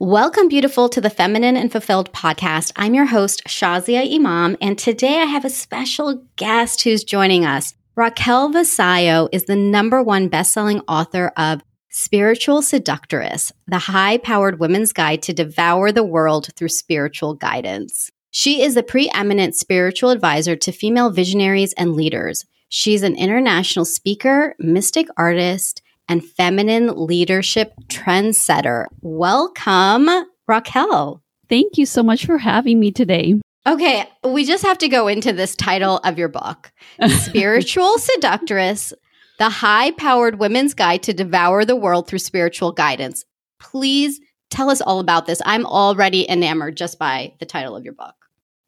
Welcome, 0.00 0.46
beautiful, 0.46 0.88
to 0.90 1.00
the 1.00 1.10
Feminine 1.10 1.56
and 1.56 1.72
Fulfilled 1.72 2.12
podcast. 2.12 2.70
I'm 2.76 2.94
your 2.94 3.06
host, 3.06 3.42
Shazia 3.48 4.14
Imam, 4.14 4.56
and 4.60 4.78
today 4.78 5.18
I 5.18 5.24
have 5.24 5.44
a 5.44 5.50
special 5.50 6.22
guest 6.36 6.84
who's 6.84 7.02
joining 7.02 7.44
us. 7.44 7.74
Raquel 7.96 8.52
Vasallo 8.52 9.28
is 9.32 9.46
the 9.46 9.56
number 9.56 10.00
one 10.00 10.28
best-selling 10.28 10.82
author 10.82 11.32
of 11.36 11.64
Spiritual 11.88 12.62
Seductress, 12.62 13.52
the 13.66 13.78
high-powered 13.78 14.60
women's 14.60 14.92
guide 14.92 15.20
to 15.22 15.32
devour 15.32 15.90
the 15.90 16.04
world 16.04 16.50
through 16.56 16.68
spiritual 16.68 17.34
guidance. 17.34 18.08
She 18.30 18.62
is 18.62 18.76
the 18.76 18.84
preeminent 18.84 19.56
spiritual 19.56 20.10
advisor 20.10 20.54
to 20.54 20.70
female 20.70 21.10
visionaries 21.10 21.72
and 21.72 21.96
leaders. 21.96 22.44
She's 22.68 23.02
an 23.02 23.16
international 23.16 23.84
speaker, 23.84 24.54
mystic 24.60 25.08
artist, 25.16 25.82
and 26.08 26.24
feminine 26.24 27.06
leadership 27.06 27.72
trendsetter. 27.88 28.86
Welcome, 29.00 30.08
Raquel. 30.46 31.22
Thank 31.48 31.78
you 31.78 31.86
so 31.86 32.02
much 32.02 32.26
for 32.26 32.38
having 32.38 32.80
me 32.80 32.90
today. 32.90 33.40
Okay, 33.66 34.08
we 34.24 34.44
just 34.44 34.64
have 34.64 34.78
to 34.78 34.88
go 34.88 35.08
into 35.08 35.32
this 35.32 35.54
title 35.54 35.98
of 35.98 36.18
your 36.18 36.28
book 36.28 36.72
Spiritual 37.08 37.98
Seductress, 37.98 38.94
the 39.38 39.50
high 39.50 39.90
powered 39.92 40.38
women's 40.38 40.74
guide 40.74 41.02
to 41.04 41.12
devour 41.12 41.64
the 41.64 41.76
world 41.76 42.08
through 42.08 42.20
spiritual 42.20 42.72
guidance. 42.72 43.24
Please 43.60 44.20
tell 44.50 44.70
us 44.70 44.80
all 44.80 45.00
about 45.00 45.26
this. 45.26 45.42
I'm 45.44 45.66
already 45.66 46.28
enamored 46.28 46.76
just 46.76 46.98
by 46.98 47.34
the 47.40 47.46
title 47.46 47.76
of 47.76 47.84
your 47.84 47.92
book. 47.94 48.14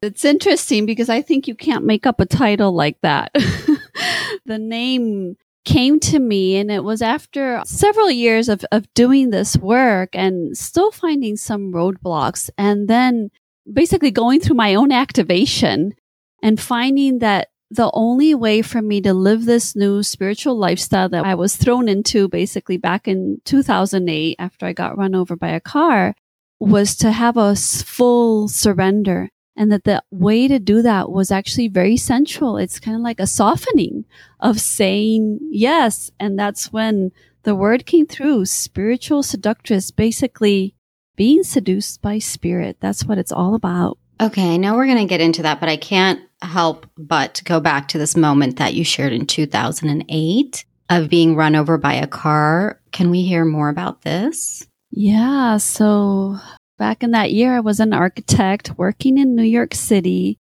It's 0.01 0.25
interesting 0.25 0.85
because 0.85 1.09
I 1.09 1.21
think 1.21 1.47
you 1.47 1.55
can't 1.55 1.85
make 1.85 2.05
up 2.05 2.19
a 2.19 2.25
title 2.25 2.73
like 2.73 2.99
that. 3.01 3.31
the 4.45 4.57
name 4.57 5.35
came 5.63 5.99
to 5.99 6.19
me 6.19 6.57
and 6.57 6.71
it 6.71 6.83
was 6.83 7.01
after 7.01 7.61
several 7.65 8.09
years 8.09 8.49
of, 8.49 8.65
of 8.71 8.91
doing 8.93 9.29
this 9.29 9.55
work 9.57 10.09
and 10.13 10.57
still 10.57 10.91
finding 10.91 11.35
some 11.35 11.71
roadblocks 11.71 12.49
and 12.57 12.87
then 12.87 13.29
basically 13.71 14.11
going 14.11 14.39
through 14.39 14.55
my 14.55 14.75
own 14.75 14.91
activation 14.91 15.93
and 16.41 16.59
finding 16.59 17.19
that 17.19 17.49
the 17.69 17.91
only 17.93 18.35
way 18.35 18.61
for 18.61 18.81
me 18.81 18.99
to 19.01 19.13
live 19.13 19.45
this 19.45 19.75
new 19.75 20.03
spiritual 20.03 20.57
lifestyle 20.57 21.07
that 21.07 21.25
I 21.25 21.35
was 21.35 21.55
thrown 21.55 21.87
into 21.87 22.27
basically 22.27 22.77
back 22.77 23.07
in 23.07 23.39
2008 23.45 24.35
after 24.39 24.65
I 24.65 24.73
got 24.73 24.97
run 24.97 25.15
over 25.15 25.35
by 25.35 25.49
a 25.49 25.61
car 25.61 26.15
was 26.59 26.95
to 26.97 27.11
have 27.11 27.37
a 27.37 27.55
full 27.55 28.47
surrender 28.47 29.29
and 29.55 29.71
that 29.71 29.83
the 29.83 30.03
way 30.11 30.47
to 30.47 30.59
do 30.59 30.81
that 30.81 31.11
was 31.11 31.31
actually 31.31 31.67
very 31.67 31.97
sensual. 31.97 32.57
It's 32.57 32.79
kind 32.79 32.95
of 32.95 33.03
like 33.03 33.19
a 33.19 33.27
softening 33.27 34.05
of 34.39 34.59
saying 34.59 35.39
yes. 35.49 36.09
And 36.19 36.37
that's 36.39 36.71
when 36.71 37.11
the 37.43 37.55
word 37.55 37.85
came 37.85 38.05
through 38.05 38.45
spiritual 38.45 39.23
seductress, 39.23 39.91
basically 39.91 40.75
being 41.15 41.43
seduced 41.43 42.01
by 42.01 42.19
spirit. 42.19 42.77
That's 42.79 43.05
what 43.05 43.17
it's 43.17 43.31
all 43.31 43.55
about. 43.55 43.97
Okay, 44.21 44.53
I 44.53 44.57
know 44.57 44.75
we're 44.75 44.85
going 44.85 44.97
to 44.99 45.05
get 45.05 45.21
into 45.21 45.41
that, 45.41 45.59
but 45.59 45.69
I 45.69 45.77
can't 45.77 46.21
help 46.41 46.85
but 46.97 47.41
go 47.43 47.59
back 47.59 47.87
to 47.89 47.97
this 47.97 48.15
moment 48.15 48.57
that 48.57 48.73
you 48.73 48.83
shared 48.83 49.13
in 49.13 49.25
2008 49.25 50.65
of 50.89 51.09
being 51.09 51.35
run 51.35 51.55
over 51.55 51.77
by 51.77 51.93
a 51.93 52.07
car. 52.07 52.79
Can 52.91 53.09
we 53.09 53.23
hear 53.23 53.45
more 53.45 53.69
about 53.69 54.03
this? 54.03 54.67
Yeah. 54.91 55.57
So 55.57 56.37
Back 56.81 57.03
in 57.03 57.11
that 57.11 57.31
year, 57.31 57.55
I 57.55 57.59
was 57.59 57.79
an 57.79 57.93
architect 57.93 58.75
working 58.75 59.19
in 59.19 59.35
New 59.35 59.43
York 59.43 59.75
City, 59.75 60.39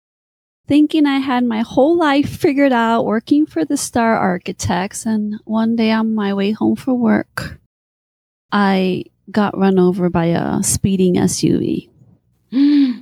thinking 0.68 1.06
I 1.06 1.20
had 1.20 1.44
my 1.44 1.62
whole 1.62 1.96
life 1.96 2.28
figured 2.28 2.74
out 2.74 3.06
working 3.06 3.46
for 3.46 3.64
the 3.64 3.78
Star 3.78 4.18
Architects. 4.18 5.06
And 5.06 5.36
one 5.46 5.76
day 5.76 5.92
on 5.92 6.16
my 6.16 6.34
way 6.34 6.50
home 6.50 6.76
from 6.76 7.00
work, 7.00 7.60
I 8.52 9.04
got 9.30 9.56
run 9.56 9.78
over 9.78 10.10
by 10.10 10.26
a 10.26 10.64
speeding 10.64 11.18
SUV. 11.18 11.90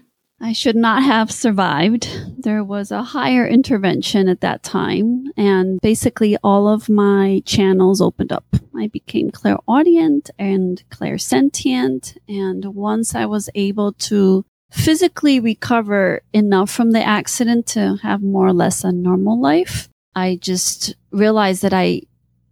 I 0.44 0.54
should 0.54 0.76
not 0.76 1.04
have 1.04 1.32
survived. 1.32 2.10
There 2.40 2.64
was 2.64 2.90
a 2.90 3.04
higher 3.04 3.46
intervention 3.46 4.28
at 4.28 4.42
that 4.42 4.64
time, 4.64 5.32
and 5.38 5.80
basically 5.82 6.36
all 6.44 6.68
of 6.68 6.90
my 6.90 7.44
channels 7.46 8.02
opened 8.02 8.32
up. 8.32 8.46
I 8.76 8.88
became 8.88 9.30
clairaudient 9.30 10.32
and 10.40 10.84
clairsentient, 10.90 12.18
and 12.28 12.66
once 12.74 13.14
I 13.14 13.28
was 13.28 13.52
able 13.54 13.94
to 14.10 14.44
physically 14.72 15.40
recover 15.40 16.24
enough 16.34 16.72
from 16.72 16.92
the 16.92 17.04
accident 17.04 17.68
to 17.68 17.98
have 18.02 18.24
more 18.24 18.48
or 18.48 18.54
less 18.54 18.84
a 18.84 18.92
normal 18.92 19.40
life, 19.40 19.90
I 20.16 20.40
just 20.42 20.96
realized 21.12 21.62
that 21.62 21.74
I 21.74 22.02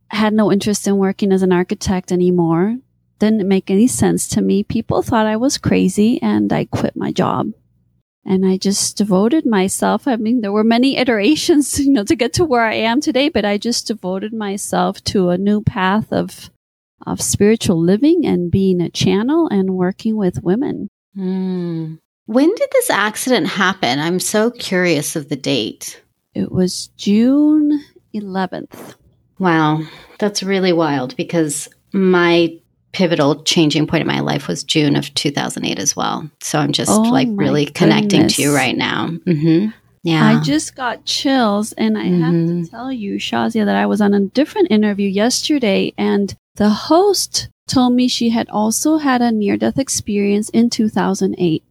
had 0.09 0.33
no 0.33 0.51
interest 0.51 0.87
in 0.87 0.97
working 0.97 1.31
as 1.31 1.41
an 1.41 1.51
architect 1.51 2.11
anymore. 2.11 2.77
Didn't 3.17 3.47
make 3.47 3.71
any 3.71 3.87
sense 3.87 4.27
to 4.29 4.41
me. 4.41 4.63
People 4.63 5.01
thought 5.01 5.25
I 5.25 5.37
was 5.37 5.57
crazy, 5.57 6.21
and 6.21 6.53
I 6.53 6.65
quit 6.65 6.95
my 6.95 7.11
job 7.11 7.51
and 8.29 8.45
I 8.45 8.57
just 8.57 8.95
devoted 8.95 9.45
myself. 9.45 10.07
I 10.07 10.15
mean, 10.15 10.41
there 10.41 10.51
were 10.51 10.63
many 10.63 10.97
iterations, 11.03 11.79
you 11.79 11.91
know, 11.91 12.03
to 12.03 12.15
get 12.15 12.31
to 12.33 12.45
where 12.45 12.63
I 12.63 12.75
am 12.75 13.01
today, 13.01 13.27
but 13.27 13.43
I 13.43 13.57
just 13.57 13.87
devoted 13.87 14.33
myself 14.33 15.03
to 15.05 15.29
a 15.29 15.37
new 15.37 15.61
path 15.61 16.13
of 16.13 16.49
of 17.07 17.21
spiritual 17.21 17.81
living 17.81 18.25
and 18.25 18.51
being 18.51 18.81
a 18.81 18.89
channel 18.89 19.47
and 19.47 19.73
working 19.75 20.17
with 20.17 20.43
women. 20.43 20.89
Mm. 21.17 21.97
When 22.25 22.53
did 22.53 22.69
this 22.73 22.89
accident 22.89 23.47
happen? 23.47 23.99
I'm 23.99 24.19
so 24.19 24.51
curious 24.51 25.15
of 25.15 25.29
the 25.29 25.37
date. 25.37 26.03
It 26.35 26.51
was 26.51 26.87
June 26.97 27.83
11th. 28.13 28.95
Wow, 29.39 29.81
that's 30.19 30.43
really 30.43 30.73
wild 30.73 31.15
because 31.15 31.69
my 31.93 32.59
pivotal 32.91 33.43
changing 33.43 33.87
point 33.87 34.01
in 34.01 34.07
my 34.07 34.19
life 34.19 34.47
was 34.47 34.63
June 34.63 34.95
of 34.95 35.13
2008 35.13 35.79
as 35.79 35.95
well. 35.95 36.29
So 36.41 36.59
I'm 36.59 36.71
just 36.71 36.91
oh 36.91 37.01
like 37.01 37.27
really 37.31 37.65
goodness. 37.65 37.79
connecting 37.79 38.27
to 38.27 38.41
you 38.41 38.55
right 38.55 38.75
now. 38.75 39.07
Mm-hmm. 39.07 39.69
Yeah. 40.03 40.25
I 40.25 40.41
just 40.41 40.75
got 40.75 41.05
chills. 41.05 41.71
And 41.73 41.97
I 41.97 42.05
mm-hmm. 42.05 42.21
have 42.21 42.31
to 42.31 42.37
mm-hmm. 42.37 42.63
tell 42.65 42.91
you, 42.91 43.15
Shazia, 43.15 43.65
that 43.65 43.75
I 43.75 43.85
was 43.85 44.01
on 44.01 44.13
a 44.13 44.21
different 44.21 44.71
interview 44.71 45.09
yesterday 45.09 45.93
and 45.97 46.35
the 46.55 46.69
host 46.69 47.49
told 47.67 47.93
me 47.93 48.07
she 48.07 48.29
had 48.29 48.49
also 48.49 48.97
had 48.97 49.21
a 49.21 49.31
near 49.31 49.57
death 49.57 49.77
experience 49.77 50.49
in 50.49 50.69
2008. 50.69 51.63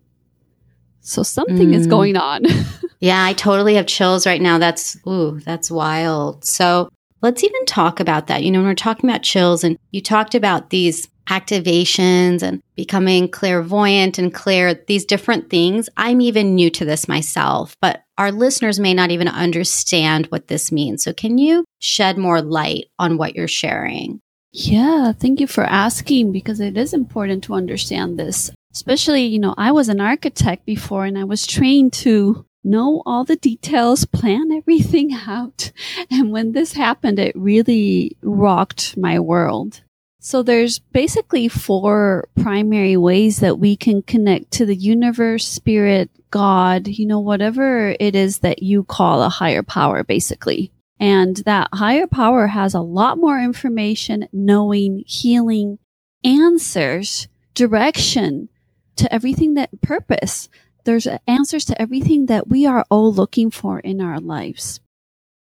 So 1.01 1.23
something 1.23 1.71
mm. 1.71 1.75
is 1.75 1.87
going 1.87 2.17
on. 2.17 2.45
yeah, 3.01 3.25
I 3.25 3.33
totally 3.33 3.75
have 3.75 3.87
chills 3.87 4.27
right 4.27 4.41
now. 4.41 4.59
That's, 4.59 4.97
ooh, 5.07 5.41
that's 5.41 5.71
wild. 5.71 6.45
So 6.45 6.91
Let's 7.21 7.43
even 7.43 7.67
talk 7.67 8.01
about 8.01 8.29
that. 8.29 8.45
You 8.45 8.51
know, 8.51 8.61
when 8.61 8.69
we're 8.69 8.75
talking 8.75 9.09
about 9.09 9.23
chills 9.23 9.65
and 9.65 9.79
you 9.91 10.01
talked 10.01 10.35
about 10.35 10.71
these 10.71 11.09
activations 11.29 12.43
and 12.43 12.63
becoming 12.75 13.29
clairvoyant 13.29 14.19
and 14.19 14.33
clear, 14.33 14.75
these 14.75 15.05
different 15.05 15.51
things. 15.51 15.89
I'm 15.97 16.21
even 16.21 16.55
new 16.55 16.71
to 16.71 16.85
this 16.85 17.07
myself, 17.07 17.77
but 17.81 18.03
our 18.17 18.33
listeners 18.33 18.81
may 18.81 18.95
not 18.95 19.11
even 19.11 19.29
understand 19.29 20.27
what 20.27 20.49
this 20.49 20.73
means. 20.73 21.03
So, 21.03 21.13
can 21.13 21.39
you 21.39 21.65
shed 21.81 22.19
more 22.19 22.41
light 22.41 22.87
on 22.99 23.19
what 23.19 23.35
you're 23.35 23.49
sharing? 23.49 24.21
Yeah, 24.53 25.13
thank 25.13 25.41
you 25.41 25.47
for 25.47 25.65
asking 25.65 26.33
because 26.33 26.61
it 26.61 26.79
is 26.79 26.95
important 26.95 27.45
to 27.45 27.55
understand 27.55 28.19
this. 28.19 28.51
Especially, 28.73 29.25
you 29.25 29.39
know, 29.39 29.55
I 29.59 29.73
was 29.73 29.89
an 29.89 30.01
architect 30.01 30.65
before 30.65 31.05
and 31.05 31.19
I 31.19 31.25
was 31.25 31.47
trained 31.47 31.93
to 31.95 32.47
know 32.65 33.03
all 33.07 33.25
the 33.25 33.37
details, 33.37 34.05
plan 34.05 34.53
everything 34.53 35.13
out. 35.27 35.73
And 36.11 36.31
when 36.31 36.53
this 36.53 36.73
happened, 36.73 37.19
it 37.19 37.35
really 37.37 38.17
rocked 38.23 38.97
my 38.97 39.19
world. 39.19 39.83
So 40.21 40.43
there's 40.43 40.79
basically 40.79 41.49
four 41.49 42.29
primary 42.41 42.97
ways 42.97 43.39
that 43.41 43.59
we 43.59 43.77
can 43.77 44.03
connect 44.03 44.51
to 44.53 44.67
the 44.67 44.77
universe, 44.77 45.47
spirit, 45.47 46.11
God, 46.31 46.89
you 46.89 47.07
know, 47.07 47.21
whatever 47.21 47.95
it 47.99 48.15
is 48.15 48.41
that 48.41 48.63
you 48.63 48.85
call 48.85 49.23
a 49.23 49.29
higher 49.29 49.63
power, 49.63 50.03
basically. 50.03 50.73
And 51.01 51.37
that 51.39 51.69
higher 51.73 52.09
power 52.09 52.49
has 52.49 52.75
a 52.75 52.81
lot 52.81 53.19
more 53.19 53.41
information, 53.41 54.29
knowing, 54.33 55.05
healing, 55.07 55.79
answers, 56.25 57.29
direction 57.55 58.49
to 58.97 59.13
everything 59.15 59.55
that 59.55 59.81
purpose 59.81 60.49
there's 60.89 61.07
answers 61.27 61.67
to 61.67 61.81
everything 61.81 62.27
that 62.27 62.49
we 62.49 62.65
are 62.65 62.83
all 62.89 63.13
looking 63.13 63.51
for 63.51 63.79
in 63.79 64.01
our 64.01 64.19
lives. 64.19 64.81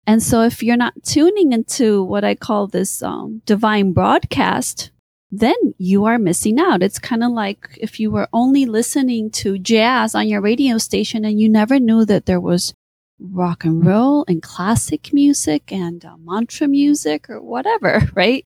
And 0.06 0.22
so 0.22 0.42
if 0.42 0.62
you're 0.62 0.76
not 0.76 1.04
tuning 1.04 1.54
into 1.54 2.04
what 2.04 2.26
I 2.26 2.36
call 2.36 2.68
this 2.68 3.02
um, 3.02 3.42
divine 3.46 3.94
broadcast, 3.94 4.92
then 5.32 5.56
you 5.78 6.04
are 6.04 6.18
missing 6.18 6.60
out. 6.60 6.84
It's 6.84 7.00
kind 7.00 7.24
of 7.24 7.32
like 7.32 7.78
if 7.80 7.98
you 7.98 8.12
were 8.12 8.28
only 8.34 8.66
listening 8.66 9.32
to 9.32 9.58
jazz 9.58 10.16
on 10.16 10.28
your 10.28 10.42
radio 10.42 10.78
station 10.78 11.24
and 11.24 11.40
you 11.40 11.48
never 11.48 11.80
knew 11.80 12.04
that 12.04 12.26
there 12.26 12.42
was 12.42 12.74
rock 13.18 13.64
and 13.64 13.86
roll 13.86 14.26
and 14.28 14.44
classic 14.44 15.14
music 15.14 15.72
and 15.72 16.04
uh, 16.04 16.18
mantra 16.18 16.68
music 16.68 17.30
or 17.30 17.42
whatever, 17.42 18.02
right? 18.16 18.44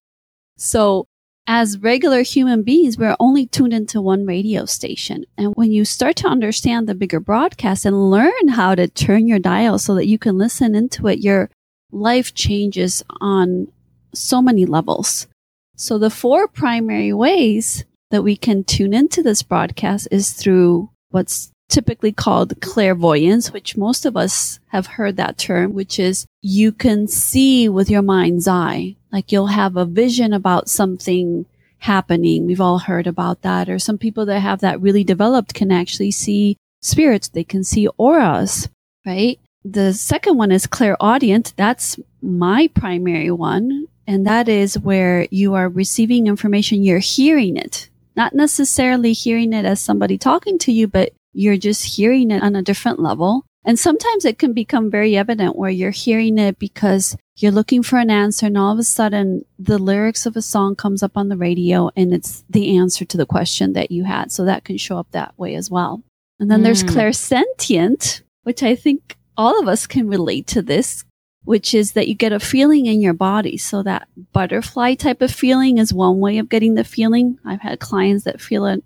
So 0.56 1.08
as 1.48 1.78
regular 1.78 2.22
human 2.22 2.64
beings, 2.64 2.98
we're 2.98 3.16
only 3.20 3.46
tuned 3.46 3.74
into 3.74 4.02
one 4.02 4.26
radio 4.26 4.66
station. 4.66 5.26
And 5.38 5.54
when 5.56 5.72
you 5.72 5.86
start 5.86 6.16
to 6.18 6.28
understand 6.28 6.88
the 6.88 6.96
bigger 6.96 7.20
broadcast 7.20 7.86
and 7.86 8.10
learn 8.10 8.48
how 8.50 8.76
to 8.76 8.88
turn 8.88 9.28
your 9.28 9.40
dial 9.40 9.78
so 9.78 9.96
that 9.96 10.08
you 10.08 10.18
can 10.18 10.38
listen 10.38 10.74
into 10.74 11.08
it, 11.08 11.20
your 11.20 11.50
life 11.92 12.34
changes 12.34 13.04
on 13.22 13.68
so 14.14 14.42
many 14.42 14.66
levels. 14.66 15.28
So 15.76 15.98
the 16.00 16.10
four 16.10 16.48
primary 16.48 17.14
ways 17.14 17.86
that 18.10 18.24
we 18.24 18.36
can 18.36 18.64
tune 18.64 18.94
into 18.94 19.22
this 19.22 19.44
broadcast 19.44 20.08
is 20.10 20.32
through 20.32 20.90
what's 21.10 21.52
typically 21.70 22.12
called 22.12 22.60
clairvoyance, 22.62 23.52
which 23.52 23.78
most 23.78 24.06
of 24.06 24.16
us 24.16 24.60
have 24.68 24.88
heard 24.88 25.18
that 25.18 25.38
term, 25.38 25.74
which 25.74 26.00
is 26.00 26.26
you 26.42 26.72
can 26.72 27.08
see 27.08 27.68
with 27.68 27.90
your 27.90 28.02
mind's 28.02 28.48
eye. 28.48 28.96
Like 29.16 29.32
you'll 29.32 29.48
have 29.48 29.78
a 29.78 29.86
vision 29.86 30.34
about 30.34 30.68
something 30.68 31.46
happening. 31.78 32.46
We've 32.46 32.60
all 32.60 32.80
heard 32.80 33.08
about 33.08 33.44
that. 33.44 33.70
Or 33.70 33.80
some 33.80 33.98
people 33.98 34.26
that 34.26 34.42
have 34.42 34.60
that 34.60 34.82
really 34.82 35.06
developed 35.06 35.54
can 35.54 35.72
actually 35.72 36.12
see 36.12 36.58
spirits. 36.82 37.30
They 37.30 37.46
can 37.46 37.64
see 37.64 37.88
auras, 37.98 38.68
right? 39.06 39.40
The 39.64 39.94
second 39.94 40.38
one 40.38 40.52
is 40.52 40.68
clairaudient. 40.68 41.54
That's 41.56 41.98
my 42.22 42.68
primary 42.76 43.32
one. 43.32 43.88
And 44.06 44.28
that 44.28 44.50
is 44.50 44.78
where 44.78 45.30
you 45.32 45.54
are 45.54 45.70
receiving 45.70 46.28
information. 46.28 46.84
You're 46.84 47.00
hearing 47.00 47.56
it, 47.56 47.88
not 48.18 48.36
necessarily 48.36 49.14
hearing 49.14 49.54
it 49.54 49.64
as 49.64 49.80
somebody 49.80 50.18
talking 50.18 50.60
to 50.60 50.74
you, 50.74 50.90
but 50.90 51.14
you're 51.32 51.56
just 51.56 51.86
hearing 51.86 52.32
it 52.32 52.44
on 52.44 52.58
a 52.58 52.62
different 52.62 53.00
level. 53.00 53.46
And 53.66 53.80
sometimes 53.80 54.26
it 54.26 54.38
can 54.38 54.54
become 54.54 54.92
very 54.92 55.18
evident 55.18 55.56
where 55.56 55.72
you're 55.72 55.90
hearing 55.90 56.38
it 56.38 56.60
because 56.60 57.18
you're 57.38 57.52
looking 57.52 57.82
for 57.82 57.98
an 57.98 58.12
answer 58.12 58.46
and 58.46 58.58
all 58.58 58.72
of 58.72 58.80
a 58.80 58.84
sudden 58.84 59.44
the 59.58 59.80
lyrics 59.80 60.28
of 60.28 60.38
a 60.38 60.42
song 60.42 60.76
comes 60.76 61.02
up 61.02 61.18
on 61.18 61.30
the 61.30 61.36
radio 61.36 61.90
and 61.96 62.14
it's 62.14 62.44
the 62.48 62.78
answer 62.78 63.04
to 63.06 63.18
the 63.18 63.26
question 63.26 63.74
that 63.74 63.90
you 63.90 64.04
had. 64.04 64.32
So 64.32 64.46
that 64.46 64.64
can 64.64 64.78
show 64.78 65.00
up 65.00 65.08
that 65.12 65.38
way 65.38 65.56
as 65.56 65.72
well. 65.72 66.04
And 66.40 66.52
then 66.52 66.62
mm. 66.62 66.64
there's 66.64 66.84
clairsentient, 66.84 68.22
which 68.44 68.62
I 68.62 68.76
think 68.76 69.18
all 69.36 69.60
of 69.60 69.68
us 69.68 69.88
can 69.88 70.08
relate 70.08 70.46
to 70.48 70.62
this, 70.62 71.04
which 71.44 71.74
is 71.74 71.94
that 71.94 72.08
you 72.08 72.14
get 72.14 72.34
a 72.34 72.40
feeling 72.40 72.86
in 72.86 73.02
your 73.02 73.14
body. 73.14 73.58
So 73.58 73.82
that 73.82 74.08
butterfly 74.32 74.94
type 74.94 75.24
of 75.24 75.32
feeling 75.32 75.80
is 75.80 75.92
one 75.92 76.20
way 76.20 76.38
of 76.38 76.50
getting 76.50 76.76
the 76.76 76.84
feeling. 76.84 77.40
I've 77.44 77.62
had 77.62 77.80
clients 77.80 78.26
that 78.26 78.40
feel 78.40 78.66
it 78.68 78.84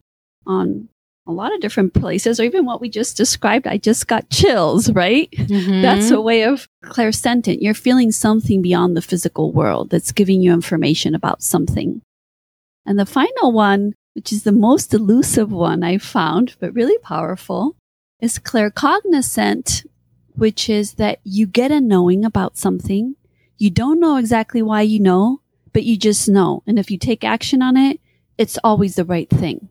on 0.47 0.87
a 1.29 1.31
lot 1.31 1.53
of 1.53 1.61
different 1.61 1.93
places, 1.93 2.39
or 2.39 2.43
even 2.43 2.65
what 2.65 2.81
we 2.81 2.89
just 2.89 3.15
described. 3.15 3.67
I 3.67 3.77
just 3.77 4.07
got 4.07 4.29
chills, 4.29 4.91
right? 4.91 5.29
Mm-hmm. 5.31 5.81
That's 5.81 6.09
a 6.09 6.19
way 6.19 6.43
of 6.43 6.67
clairsentient. 6.83 7.61
You're 7.61 7.73
feeling 7.75 8.11
something 8.11 8.61
beyond 8.61 8.97
the 8.97 9.01
physical 9.01 9.53
world 9.53 9.91
that's 9.91 10.11
giving 10.11 10.41
you 10.41 10.51
information 10.51 11.13
about 11.13 11.43
something. 11.43 12.01
And 12.85 12.97
the 12.97 13.05
final 13.05 13.51
one, 13.51 13.93
which 14.15 14.33
is 14.33 14.43
the 14.43 14.51
most 14.51 14.93
elusive 14.93 15.51
one 15.51 15.83
I 15.83 15.99
found, 15.99 16.55
but 16.59 16.73
really 16.73 16.97
powerful, 16.97 17.75
is 18.19 18.39
claircognizant, 18.39 19.85
which 20.33 20.67
is 20.69 20.93
that 20.93 21.19
you 21.23 21.45
get 21.45 21.71
a 21.71 21.79
knowing 21.79 22.25
about 22.25 22.57
something. 22.57 23.15
You 23.57 23.69
don't 23.69 23.99
know 23.99 24.15
exactly 24.15 24.61
why 24.61 24.81
you 24.81 24.99
know, 24.99 25.41
but 25.73 25.83
you 25.83 25.95
just 25.95 26.27
know. 26.27 26.63
And 26.65 26.79
if 26.79 26.89
you 26.89 26.97
take 26.97 27.23
action 27.23 27.61
on 27.61 27.77
it, 27.77 27.99
it's 28.37 28.57
always 28.63 28.95
the 28.95 29.05
right 29.05 29.29
thing. 29.29 29.69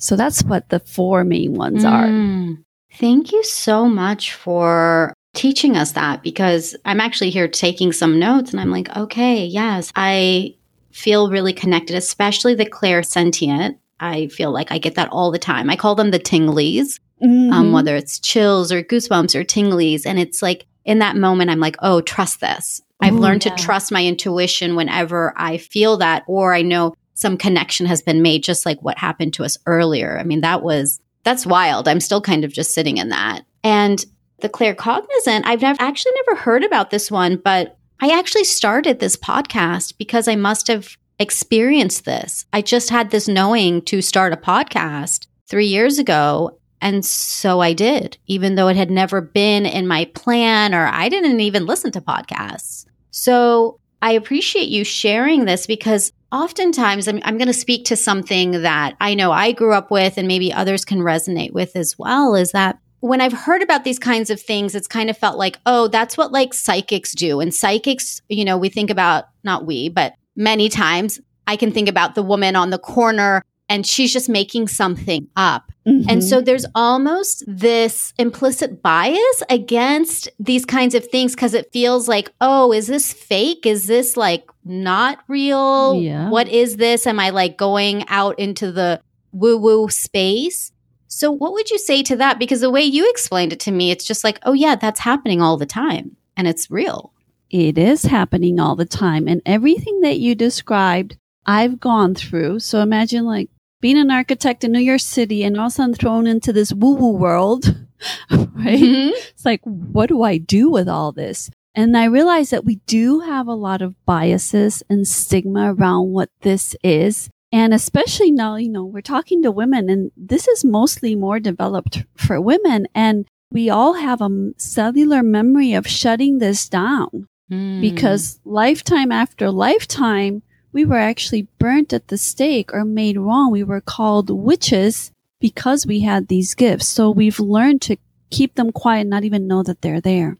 So 0.00 0.16
that's 0.16 0.42
what 0.42 0.68
the 0.70 0.80
four 0.80 1.22
main 1.24 1.54
ones 1.54 1.84
mm. 1.84 1.90
are. 1.90 2.64
Thank 2.94 3.32
you 3.32 3.44
so 3.44 3.86
much 3.86 4.34
for 4.34 5.14
teaching 5.34 5.76
us 5.76 5.92
that 5.92 6.22
because 6.22 6.74
I'm 6.84 7.00
actually 7.00 7.30
here 7.30 7.46
taking 7.46 7.92
some 7.92 8.18
notes 8.18 8.50
and 8.50 8.60
I'm 8.60 8.70
like, 8.70 8.94
okay, 8.96 9.44
yes, 9.44 9.92
I 9.94 10.56
feel 10.90 11.30
really 11.30 11.52
connected, 11.52 11.96
especially 11.96 12.54
the 12.54 12.66
clairsentient. 12.66 13.78
I 14.00 14.26
feel 14.28 14.50
like 14.50 14.72
I 14.72 14.78
get 14.78 14.96
that 14.96 15.10
all 15.10 15.30
the 15.30 15.38
time. 15.38 15.70
I 15.70 15.76
call 15.76 15.94
them 15.94 16.10
the 16.10 16.18
tinglies, 16.18 16.98
um, 17.22 17.28
mm-hmm. 17.28 17.52
um, 17.52 17.72
whether 17.72 17.94
it's 17.94 18.18
chills 18.18 18.72
or 18.72 18.82
goosebumps 18.82 19.34
or 19.34 19.44
tinglies. 19.44 20.04
And 20.06 20.18
it's 20.18 20.42
like 20.42 20.66
in 20.84 20.98
that 20.98 21.16
moment, 21.16 21.50
I'm 21.50 21.60
like, 21.60 21.76
oh, 21.80 22.00
trust 22.00 22.40
this. 22.40 22.80
I've 23.00 23.14
Ooh, 23.14 23.18
learned 23.18 23.44
yeah. 23.44 23.54
to 23.54 23.62
trust 23.62 23.92
my 23.92 24.04
intuition 24.04 24.74
whenever 24.74 25.32
I 25.36 25.58
feel 25.58 25.98
that, 25.98 26.24
or 26.26 26.54
I 26.54 26.62
know 26.62 26.94
some 27.20 27.36
connection 27.36 27.84
has 27.84 28.00
been 28.00 28.22
made, 28.22 28.42
just 28.42 28.64
like 28.64 28.80
what 28.80 28.96
happened 28.96 29.34
to 29.34 29.44
us 29.44 29.58
earlier. 29.66 30.18
I 30.18 30.24
mean, 30.24 30.40
that 30.40 30.62
was, 30.62 31.00
that's 31.22 31.44
wild. 31.44 31.86
I'm 31.86 32.00
still 32.00 32.22
kind 32.22 32.44
of 32.44 32.52
just 32.52 32.72
sitting 32.72 32.96
in 32.96 33.10
that. 33.10 33.42
And 33.62 34.02
the 34.38 34.48
claircognizant, 34.48 35.42
I've 35.44 35.60
never, 35.60 35.76
actually 35.82 36.12
never 36.26 36.40
heard 36.40 36.64
about 36.64 36.88
this 36.88 37.10
one, 37.10 37.36
but 37.36 37.76
I 38.00 38.18
actually 38.18 38.44
started 38.44 38.98
this 39.00 39.18
podcast 39.18 39.98
because 39.98 40.28
I 40.28 40.34
must 40.34 40.68
have 40.68 40.96
experienced 41.18 42.06
this. 42.06 42.46
I 42.54 42.62
just 42.62 42.88
had 42.88 43.10
this 43.10 43.28
knowing 43.28 43.82
to 43.82 44.00
start 44.00 44.32
a 44.32 44.38
podcast 44.38 45.26
three 45.46 45.66
years 45.66 45.98
ago. 45.98 46.58
And 46.80 47.04
so 47.04 47.60
I 47.60 47.74
did, 47.74 48.16
even 48.28 48.54
though 48.54 48.68
it 48.68 48.76
had 48.76 48.90
never 48.90 49.20
been 49.20 49.66
in 49.66 49.86
my 49.86 50.06
plan 50.14 50.74
or 50.74 50.86
I 50.86 51.10
didn't 51.10 51.40
even 51.40 51.66
listen 51.66 51.92
to 51.92 52.00
podcasts. 52.00 52.86
So 53.10 53.78
I 54.00 54.12
appreciate 54.12 54.68
you 54.68 54.84
sharing 54.84 55.44
this 55.44 55.66
because 55.66 56.12
oftentimes 56.32 57.08
I'm, 57.08 57.20
I'm 57.24 57.38
going 57.38 57.48
to 57.48 57.52
speak 57.52 57.84
to 57.86 57.96
something 57.96 58.62
that 58.62 58.96
I 59.00 59.14
know 59.14 59.32
I 59.32 59.52
grew 59.52 59.72
up 59.74 59.90
with 59.90 60.16
and 60.16 60.28
maybe 60.28 60.52
others 60.52 60.84
can 60.84 61.00
resonate 61.00 61.52
with 61.52 61.76
as 61.76 61.98
well 61.98 62.34
is 62.34 62.52
that 62.52 62.78
when 63.00 63.20
I've 63.20 63.32
heard 63.32 63.62
about 63.62 63.84
these 63.84 63.98
kinds 63.98 64.30
of 64.30 64.40
things, 64.40 64.74
it's 64.74 64.86
kind 64.86 65.08
of 65.08 65.16
felt 65.16 65.38
like, 65.38 65.58
oh, 65.64 65.88
that's 65.88 66.16
what 66.16 66.32
like 66.32 66.52
psychics 66.52 67.12
do. 67.12 67.40
And 67.40 67.52
psychics, 67.54 68.20
you 68.28 68.44
know, 68.44 68.58
we 68.58 68.68
think 68.68 68.90
about, 68.90 69.24
not 69.42 69.64
we, 69.64 69.88
but 69.88 70.14
many 70.36 70.68
times 70.68 71.18
I 71.46 71.56
can 71.56 71.72
think 71.72 71.88
about 71.88 72.14
the 72.14 72.22
woman 72.22 72.56
on 72.56 72.70
the 72.70 72.78
corner 72.78 73.42
and 73.70 73.86
she's 73.86 74.12
just 74.12 74.28
making 74.28 74.68
something 74.68 75.28
up. 75.36 75.72
Mm-hmm. 75.86 76.10
And 76.10 76.24
so 76.24 76.40
there's 76.40 76.66
almost 76.74 77.44
this 77.46 78.12
implicit 78.18 78.82
bias 78.82 79.42
against 79.48 80.28
these 80.38 80.66
kinds 80.66 80.94
of 80.94 81.06
things 81.06 81.34
because 81.34 81.54
it 81.54 81.72
feels 81.72 82.08
like, 82.08 82.32
oh, 82.40 82.72
is 82.72 82.88
this 82.88 83.12
fake? 83.12 83.64
Is 83.64 83.86
this 83.86 84.16
like 84.16 84.44
not 84.64 85.20
real? 85.28 85.94
Yeah. 85.94 86.28
What 86.28 86.48
is 86.48 86.76
this? 86.76 87.06
Am 87.06 87.18
I 87.18 87.30
like 87.30 87.56
going 87.56 88.04
out 88.08 88.38
into 88.38 88.72
the 88.72 89.00
woo 89.32 89.56
woo 89.56 89.88
space? 89.88 90.72
So, 91.06 91.30
what 91.30 91.52
would 91.52 91.70
you 91.70 91.78
say 91.78 92.02
to 92.04 92.16
that? 92.16 92.38
Because 92.38 92.60
the 92.60 92.70
way 92.70 92.82
you 92.82 93.08
explained 93.08 93.52
it 93.52 93.60
to 93.60 93.72
me, 93.72 93.90
it's 93.90 94.04
just 94.04 94.22
like, 94.24 94.38
oh, 94.42 94.52
yeah, 94.52 94.74
that's 94.74 95.00
happening 95.00 95.40
all 95.40 95.56
the 95.56 95.66
time 95.66 96.16
and 96.36 96.46
it's 96.46 96.70
real. 96.70 97.12
It 97.50 97.78
is 97.78 98.02
happening 98.02 98.60
all 98.60 98.76
the 98.76 98.84
time. 98.84 99.26
And 99.26 99.42
everything 99.44 100.00
that 100.00 100.18
you 100.18 100.34
described, 100.34 101.16
I've 101.46 101.80
gone 101.80 102.14
through. 102.14 102.60
So, 102.60 102.80
imagine 102.80 103.24
like 103.24 103.48
being 103.80 103.98
an 103.98 104.10
architect 104.10 104.64
in 104.64 104.72
New 104.72 104.80
York 104.80 105.00
City 105.00 105.42
and 105.42 105.58
all 105.58 105.66
of 105.66 105.72
a 105.72 105.74
sudden 105.74 105.94
thrown 105.94 106.26
into 106.26 106.52
this 106.52 106.72
woo 106.72 106.94
woo 106.94 107.12
world, 107.12 107.66
right? 108.30 108.78
Mm-hmm. 108.78 109.10
It's 109.14 109.44
like, 109.44 109.60
what 109.64 110.08
do 110.08 110.22
I 110.22 110.38
do 110.38 110.70
with 110.70 110.88
all 110.88 111.12
this? 111.12 111.50
And 111.74 111.96
I 111.96 112.04
realize 112.04 112.50
that 112.50 112.64
we 112.64 112.76
do 112.86 113.20
have 113.20 113.46
a 113.46 113.54
lot 113.54 113.80
of 113.80 113.94
biases 114.04 114.82
and 114.90 115.06
stigma 115.06 115.72
around 115.72 116.12
what 116.12 116.28
this 116.42 116.74
is. 116.82 117.30
And 117.52 117.72
especially 117.72 118.30
now, 118.30 118.56
you 118.56 118.68
know, 118.68 118.84
we're 118.84 119.00
talking 119.00 119.42
to 119.42 119.50
women 119.50 119.88
and 119.88 120.10
this 120.16 120.46
is 120.46 120.64
mostly 120.64 121.14
more 121.14 121.40
developed 121.40 122.04
for 122.16 122.40
women. 122.40 122.86
And 122.94 123.26
we 123.50 123.70
all 123.70 123.94
have 123.94 124.20
a 124.20 124.52
cellular 124.56 125.22
memory 125.22 125.72
of 125.72 125.86
shutting 125.86 126.38
this 126.38 126.68
down 126.68 127.26
mm. 127.50 127.80
because 127.80 128.40
lifetime 128.44 129.10
after 129.10 129.50
lifetime, 129.50 130.42
we 130.72 130.84
were 130.84 130.98
actually 130.98 131.48
burnt 131.58 131.92
at 131.92 132.08
the 132.08 132.18
stake 132.18 132.72
or 132.72 132.84
made 132.84 133.18
wrong. 133.18 133.50
We 133.50 133.64
were 133.64 133.80
called 133.80 134.30
witches 134.30 135.10
because 135.40 135.86
we 135.86 136.00
had 136.00 136.28
these 136.28 136.54
gifts. 136.54 136.86
So 136.86 137.10
we've 137.10 137.40
learned 137.40 137.82
to 137.82 137.96
keep 138.30 138.54
them 138.54 138.70
quiet, 138.70 139.06
not 139.06 139.24
even 139.24 139.46
know 139.46 139.62
that 139.62 139.82
they're 139.82 140.00
there. 140.00 140.36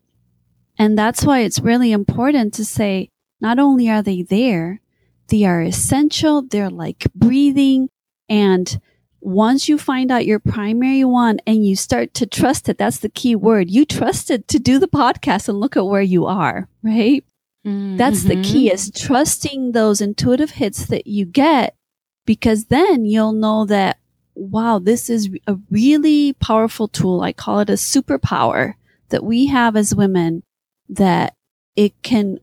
And 0.78 0.96
that's 0.96 1.24
why 1.24 1.40
it's 1.40 1.60
really 1.60 1.92
important 1.92 2.54
to 2.54 2.64
say, 2.64 3.08
not 3.40 3.58
only 3.58 3.88
are 3.88 4.02
they 4.02 4.22
there, 4.22 4.80
they 5.28 5.44
are 5.44 5.62
essential. 5.62 6.42
They're 6.42 6.70
like 6.70 7.06
breathing. 7.14 7.88
And 8.28 8.80
once 9.20 9.68
you 9.68 9.76
find 9.76 10.10
out 10.10 10.26
your 10.26 10.38
primary 10.38 11.04
one 11.04 11.40
and 11.46 11.66
you 11.66 11.76
start 11.76 12.14
to 12.14 12.26
trust 12.26 12.68
it, 12.68 12.78
that's 12.78 12.98
the 12.98 13.08
key 13.08 13.36
word. 13.36 13.70
You 13.70 13.84
trusted 13.84 14.48
to 14.48 14.58
do 14.58 14.78
the 14.78 14.88
podcast 14.88 15.48
and 15.48 15.60
look 15.60 15.76
at 15.76 15.86
where 15.86 16.00
you 16.00 16.26
are, 16.26 16.68
right? 16.82 17.24
Mm-hmm. 17.66 17.96
That's 17.96 18.24
the 18.24 18.42
key 18.42 18.66
mm-hmm. 18.66 18.74
is 18.74 18.90
trusting 18.90 19.72
those 19.72 20.00
intuitive 20.00 20.52
hits 20.52 20.86
that 20.86 21.06
you 21.06 21.26
get 21.26 21.76
because 22.24 22.66
then 22.66 23.04
you'll 23.04 23.32
know 23.32 23.66
that, 23.66 23.98
wow, 24.34 24.78
this 24.78 25.10
is 25.10 25.28
a 25.46 25.58
really 25.70 26.32
powerful 26.34 26.88
tool. 26.88 27.20
I 27.20 27.32
call 27.32 27.60
it 27.60 27.70
a 27.70 27.74
superpower 27.74 28.74
that 29.10 29.24
we 29.24 29.46
have 29.46 29.76
as 29.76 29.94
women 29.94 30.42
that 30.88 31.34
it 31.76 31.92
can 32.02 32.38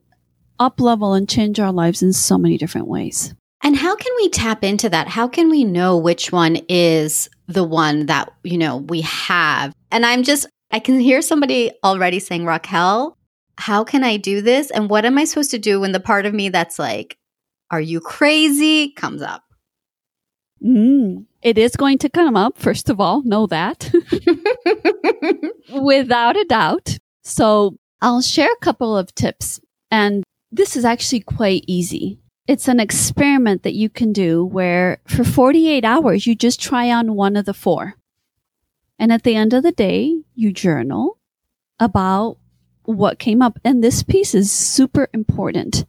up 0.59 0.79
level 0.79 1.13
and 1.13 1.27
change 1.29 1.59
our 1.59 1.71
lives 1.71 2.01
in 2.01 2.13
so 2.13 2.37
many 2.37 2.57
different 2.57 2.87
ways. 2.87 3.33
And 3.63 3.75
how 3.75 3.95
can 3.95 4.11
we 4.17 4.29
tap 4.29 4.63
into 4.63 4.89
that? 4.89 5.07
How 5.07 5.27
can 5.27 5.49
we 5.49 5.63
know 5.63 5.97
which 5.97 6.31
one 6.31 6.57
is 6.69 7.29
the 7.47 7.63
one 7.63 8.05
that, 8.05 8.31
you 8.43 8.57
know, 8.57 8.77
we 8.77 9.01
have? 9.01 9.73
And 9.91 10.05
I'm 10.05 10.23
just, 10.23 10.47
I 10.71 10.79
can 10.79 10.99
hear 10.99 11.21
somebody 11.21 11.71
already 11.83 12.19
saying, 12.19 12.45
Raquel, 12.45 13.16
how 13.57 13.83
can 13.83 14.03
I 14.03 14.17
do 14.17 14.41
this? 14.41 14.71
And 14.71 14.89
what 14.89 15.05
am 15.05 15.17
I 15.17 15.25
supposed 15.25 15.51
to 15.51 15.57
do 15.57 15.79
when 15.79 15.91
the 15.91 15.99
part 15.99 16.25
of 16.25 16.33
me 16.33 16.49
that's 16.49 16.79
like, 16.79 17.17
are 17.71 17.81
you 17.81 17.99
crazy 17.99 18.91
comes 18.91 19.21
up? 19.21 19.43
Mm, 20.63 21.25
it 21.41 21.57
is 21.57 21.75
going 21.75 21.97
to 21.99 22.09
come 22.09 22.35
up, 22.35 22.57
first 22.57 22.89
of 22.89 22.99
all, 22.99 23.21
know 23.23 23.45
that 23.47 23.91
without 25.71 26.35
a 26.35 26.45
doubt. 26.45 26.97
So 27.23 27.77
I'll 28.01 28.21
share 28.21 28.51
a 28.51 28.63
couple 28.63 28.97
of 28.97 29.13
tips. 29.13 29.59
And 29.91 30.23
this 30.51 30.75
is 30.75 30.85
actually 30.85 31.21
quite 31.21 31.63
easy. 31.67 32.19
it's 32.47 32.69
an 32.69 32.79
experiment 32.79 33.63
that 33.63 33.73
you 33.73 33.89
can 33.89 34.13
do 34.13 34.45
where 34.45 34.99
for 35.05 35.23
48 35.25 35.83
hours 35.83 36.25
you 36.25 36.33
just 36.33 36.61
try 36.61 36.89
on 36.89 37.13
one 37.15 37.35
of 37.35 37.45
the 37.45 37.53
four. 37.53 37.95
And 38.97 39.11
at 39.11 39.23
the 39.23 39.35
end 39.35 39.53
of 39.53 39.63
the 39.63 39.71
day, 39.71 40.23
you 40.33 40.51
journal 40.53 41.19
about 41.79 42.37
what 42.87 43.19
came 43.19 43.41
up. 43.41 43.59
And 43.63 43.83
this 43.83 44.01
piece 44.01 44.33
is 44.33 44.51
super 44.51 45.09
important 45.13 45.85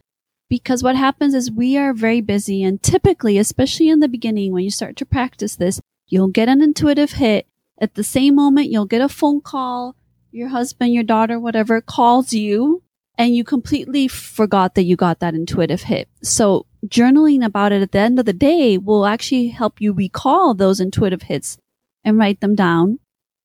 because 0.48 0.82
what 0.82 0.96
happens 0.96 1.32
is 1.32 1.50
we 1.50 1.76
are 1.76 1.94
very 1.94 2.20
busy 2.20 2.62
and 2.62 2.82
typically, 2.82 3.38
especially 3.38 3.88
in 3.88 4.00
the 4.00 4.08
beginning, 4.08 4.52
when 4.52 4.64
you 4.64 4.70
start 4.70 4.96
to 4.96 5.06
practice 5.06 5.56
this, 5.56 5.80
you'll 6.08 6.28
get 6.28 6.48
an 6.48 6.60
intuitive 6.60 7.12
hit. 7.12 7.46
At 7.80 7.94
the 7.94 8.02
same 8.02 8.34
moment, 8.34 8.70
you'll 8.70 8.86
get 8.86 9.00
a 9.00 9.08
phone 9.08 9.40
call. 9.40 9.94
Your 10.32 10.48
husband, 10.48 10.92
your 10.92 11.04
daughter, 11.04 11.38
whatever 11.38 11.80
calls 11.80 12.32
you 12.32 12.82
and 13.16 13.34
you 13.34 13.44
completely 13.44 14.08
forgot 14.08 14.74
that 14.74 14.84
you 14.84 14.96
got 14.96 15.20
that 15.20 15.34
intuitive 15.34 15.82
hit. 15.82 16.08
So 16.22 16.66
journaling 16.86 17.44
about 17.44 17.72
it 17.72 17.82
at 17.82 17.92
the 17.92 17.98
end 17.98 18.18
of 18.18 18.26
the 18.26 18.32
day 18.32 18.76
will 18.76 19.06
actually 19.06 19.48
help 19.48 19.80
you 19.80 19.92
recall 19.92 20.54
those 20.54 20.80
intuitive 20.80 21.22
hits 21.22 21.58
and 22.04 22.18
write 22.18 22.40
them 22.40 22.54
down 22.54 22.98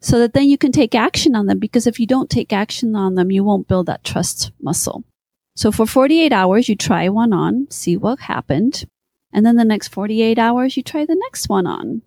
so 0.04 0.20
that 0.20 0.34
then 0.34 0.50
you 0.50 0.58
can 0.58 0.74
take 0.74 0.94
action 0.94 1.34
on 1.36 1.46
them. 1.46 1.60
Because 1.60 1.88
if 1.88 2.00
you 2.00 2.06
don't 2.06 2.30
take 2.30 2.52
action 2.52 2.96
on 2.96 3.16
them, 3.16 3.32
you 3.32 3.44
won't 3.44 3.68
build 3.68 3.86
that 3.86 4.04
trust 4.04 4.52
muscle. 4.62 5.04
So 5.56 5.72
for 5.72 5.86
48 5.86 6.34
hours, 6.34 6.68
you 6.68 6.76
try 6.76 7.08
one 7.10 7.32
on, 7.32 7.68
see 7.70 7.96
what 7.96 8.20
happened. 8.20 8.86
And 9.32 9.46
then 9.46 9.56
the 9.56 9.66
next 9.66 9.88
48 9.88 10.38
hours, 10.38 10.76
you 10.76 10.84
try 10.84 11.06
the 11.06 11.16
next 11.16 11.48
one 11.48 11.66
on. 11.66 12.02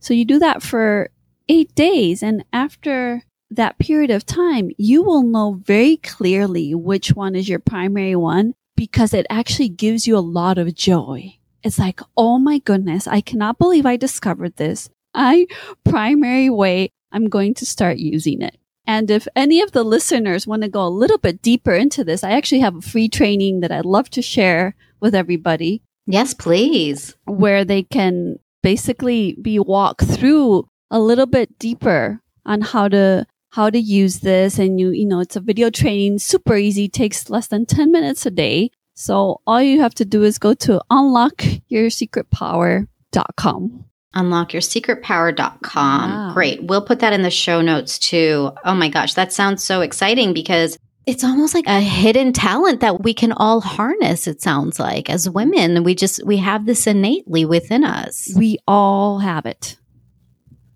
So 0.00 0.14
you 0.14 0.24
do 0.24 0.38
that 0.40 0.62
for 0.62 1.10
eight 1.48 1.74
days. 1.74 2.22
And 2.22 2.44
after 2.52 3.22
that 3.50 3.78
period 3.78 4.10
of 4.10 4.26
time, 4.26 4.70
you 4.76 5.02
will 5.02 5.22
know 5.22 5.60
very 5.64 5.96
clearly 5.96 6.74
which 6.74 7.14
one 7.14 7.34
is 7.34 7.48
your 7.48 7.60
primary 7.60 8.14
one 8.14 8.54
because 8.76 9.14
it 9.14 9.26
actually 9.30 9.70
gives 9.70 10.06
you 10.06 10.16
a 10.16 10.20
lot 10.20 10.58
of 10.58 10.74
joy. 10.74 11.34
It's 11.62 11.78
like, 11.78 12.00
oh 12.16 12.38
my 12.38 12.58
goodness, 12.58 13.06
I 13.06 13.20
cannot 13.20 13.58
believe 13.58 13.86
I 13.86 13.96
discovered 13.96 14.56
this. 14.56 14.90
I 15.14 15.46
primary 15.84 16.50
way, 16.50 16.90
I'm 17.12 17.28
going 17.28 17.54
to 17.54 17.66
start 17.66 17.98
using 17.98 18.42
it. 18.42 18.56
And 18.86 19.10
if 19.10 19.28
any 19.36 19.60
of 19.60 19.72
the 19.72 19.84
listeners 19.84 20.46
want 20.46 20.62
to 20.62 20.68
go 20.68 20.86
a 20.86 20.88
little 20.88 21.18
bit 21.18 21.42
deeper 21.42 21.74
into 21.74 22.04
this, 22.04 22.24
I 22.24 22.30
actually 22.30 22.60
have 22.60 22.76
a 22.76 22.80
free 22.80 23.08
training 23.08 23.60
that 23.60 23.70
I'd 23.70 23.84
love 23.84 24.08
to 24.10 24.22
share 24.22 24.74
with 25.00 25.14
everybody. 25.14 25.82
Yes, 26.06 26.32
please. 26.32 27.14
Where 27.26 27.66
they 27.66 27.82
can 27.82 28.38
basically 28.62 29.36
be 29.40 29.58
walked 29.58 30.04
through 30.04 30.68
a 30.90 30.98
little 30.98 31.26
bit 31.26 31.58
deeper 31.58 32.22
on 32.46 32.62
how 32.62 32.88
to 32.88 33.26
how 33.50 33.68
to 33.70 33.78
use 33.78 34.18
this 34.20 34.58
and 34.58 34.78
you 34.80 34.90
you 34.90 35.06
know 35.06 35.20
it's 35.20 35.36
a 35.36 35.40
video 35.40 35.70
training 35.70 36.18
super 36.18 36.56
easy 36.56 36.88
takes 36.88 37.30
less 37.30 37.46
than 37.46 37.64
10 37.64 37.92
minutes 37.92 38.26
a 38.26 38.30
day 38.30 38.70
so 38.94 39.40
all 39.46 39.62
you 39.62 39.80
have 39.80 39.94
to 39.94 40.04
do 40.04 40.22
is 40.22 40.36
go 40.38 40.52
to 40.54 40.82
unlockyoursecretpower.com 40.90 43.84
unlockyoursecretpower.com 44.14 46.10
wow. 46.10 46.32
great. 46.32 46.62
We'll 46.62 46.84
put 46.84 47.00
that 47.00 47.12
in 47.12 47.22
the 47.22 47.30
show 47.30 47.60
notes 47.60 47.98
too. 47.98 48.52
Oh 48.64 48.74
my 48.74 48.88
gosh 48.88 49.14
that 49.14 49.32
sounds 49.32 49.62
so 49.62 49.80
exciting 49.80 50.32
because 50.32 50.78
it's 51.06 51.24
almost 51.24 51.54
like 51.54 51.66
a 51.66 51.80
hidden 51.80 52.32
talent 52.34 52.80
that 52.80 53.02
we 53.02 53.14
can 53.14 53.32
all 53.32 53.62
harness 53.62 54.26
it 54.26 54.42
sounds 54.42 54.78
like 54.78 55.08
as 55.08 55.28
women. 55.28 55.82
We 55.84 55.94
just 55.94 56.24
we 56.26 56.36
have 56.38 56.66
this 56.66 56.86
innately 56.86 57.44
within 57.44 57.84
us. 57.84 58.32
We 58.36 58.58
all 58.66 59.18
have 59.18 59.46
it. 59.46 59.76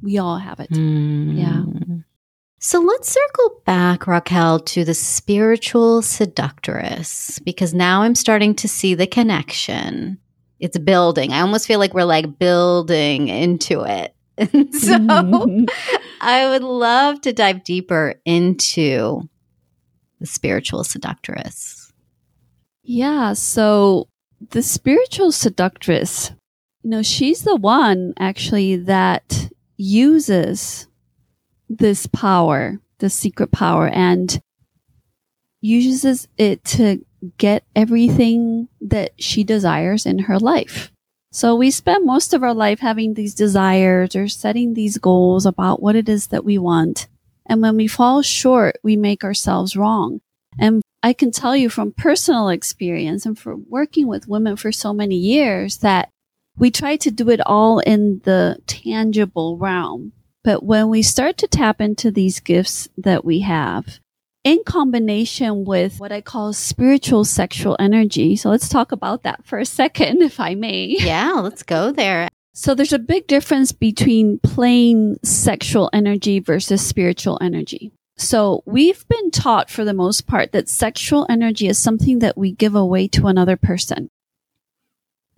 We 0.02 0.18
all 0.18 0.38
have 0.38 0.58
it. 0.60 0.70
Mm. 0.70 1.38
yeah. 1.38 1.96
So 2.64 2.80
let's 2.80 3.08
circle 3.08 3.60
back, 3.66 4.06
Raquel, 4.06 4.60
to 4.60 4.84
the 4.84 4.94
spiritual 4.94 6.00
seductress, 6.00 7.40
because 7.40 7.74
now 7.74 8.02
I'm 8.02 8.14
starting 8.14 8.54
to 8.54 8.68
see 8.68 8.94
the 8.94 9.06
connection. 9.08 10.18
It's 10.62 10.78
building. 10.78 11.32
I 11.32 11.40
almost 11.40 11.66
feel 11.66 11.80
like 11.80 11.92
we're 11.92 12.04
like 12.04 12.38
building 12.38 13.26
into 13.26 13.82
it. 13.82 14.14
so 14.38 14.46
mm-hmm. 14.46 15.64
I 16.20 16.48
would 16.48 16.62
love 16.62 17.20
to 17.22 17.32
dive 17.32 17.64
deeper 17.64 18.14
into 18.24 19.28
the 20.20 20.26
spiritual 20.26 20.84
seductress. 20.84 21.92
Yeah. 22.84 23.32
So 23.32 24.06
the 24.50 24.62
spiritual 24.62 25.32
seductress, 25.32 26.30
you 26.84 26.90
know, 26.90 27.02
she's 27.02 27.42
the 27.42 27.56
one 27.56 28.14
actually 28.20 28.76
that 28.76 29.50
uses 29.76 30.86
this 31.68 32.06
power, 32.06 32.78
the 32.98 33.10
secret 33.10 33.50
power, 33.50 33.88
and 33.88 34.40
uses 35.60 36.28
it 36.38 36.62
to 36.64 37.04
get 37.38 37.64
everything 37.74 38.68
that 38.80 39.12
she 39.18 39.44
desires 39.44 40.06
in 40.06 40.20
her 40.20 40.38
life. 40.38 40.90
So 41.30 41.56
we 41.56 41.70
spend 41.70 42.04
most 42.04 42.34
of 42.34 42.42
our 42.42 42.52
life 42.52 42.80
having 42.80 43.14
these 43.14 43.34
desires 43.34 44.14
or 44.14 44.28
setting 44.28 44.74
these 44.74 44.98
goals 44.98 45.46
about 45.46 45.82
what 45.82 45.96
it 45.96 46.08
is 46.08 46.26
that 46.28 46.44
we 46.44 46.58
want. 46.58 47.08
And 47.46 47.62
when 47.62 47.76
we 47.76 47.86
fall 47.86 48.22
short, 48.22 48.76
we 48.82 48.96
make 48.96 49.24
ourselves 49.24 49.76
wrong. 49.76 50.20
And 50.58 50.82
I 51.02 51.12
can 51.12 51.30
tell 51.30 51.56
you 51.56 51.70
from 51.70 51.92
personal 51.92 52.50
experience 52.50 53.24
and 53.24 53.38
from 53.38 53.64
working 53.68 54.06
with 54.06 54.28
women 54.28 54.56
for 54.56 54.70
so 54.70 54.92
many 54.92 55.16
years 55.16 55.78
that 55.78 56.10
we 56.58 56.70
try 56.70 56.96
to 56.96 57.10
do 57.10 57.30
it 57.30 57.40
all 57.46 57.78
in 57.80 58.20
the 58.24 58.58
tangible 58.66 59.56
realm. 59.56 60.12
But 60.44 60.62
when 60.62 60.88
we 60.88 61.02
start 61.02 61.38
to 61.38 61.46
tap 61.46 61.80
into 61.80 62.10
these 62.10 62.40
gifts 62.40 62.88
that 62.98 63.24
we 63.24 63.40
have, 63.40 64.00
in 64.44 64.62
combination 64.64 65.64
with 65.64 65.98
what 66.00 66.12
I 66.12 66.20
call 66.20 66.52
spiritual 66.52 67.24
sexual 67.24 67.76
energy. 67.78 68.36
So 68.36 68.50
let's 68.50 68.68
talk 68.68 68.92
about 68.92 69.22
that 69.22 69.44
for 69.44 69.58
a 69.58 69.66
second, 69.66 70.22
if 70.22 70.40
I 70.40 70.54
may. 70.54 70.96
Yeah, 71.02 71.32
let's 71.34 71.62
go 71.62 71.92
there. 71.92 72.28
So 72.54 72.74
there's 72.74 72.92
a 72.92 72.98
big 72.98 73.26
difference 73.26 73.72
between 73.72 74.38
plain 74.38 75.16
sexual 75.22 75.90
energy 75.92 76.38
versus 76.38 76.84
spiritual 76.84 77.38
energy. 77.40 77.92
So 78.16 78.62
we've 78.66 79.06
been 79.08 79.30
taught 79.30 79.70
for 79.70 79.84
the 79.84 79.94
most 79.94 80.26
part 80.26 80.52
that 80.52 80.68
sexual 80.68 81.26
energy 81.28 81.66
is 81.66 81.78
something 81.78 82.18
that 82.20 82.36
we 82.36 82.52
give 82.52 82.74
away 82.74 83.08
to 83.08 83.26
another 83.26 83.56
person. 83.56 84.10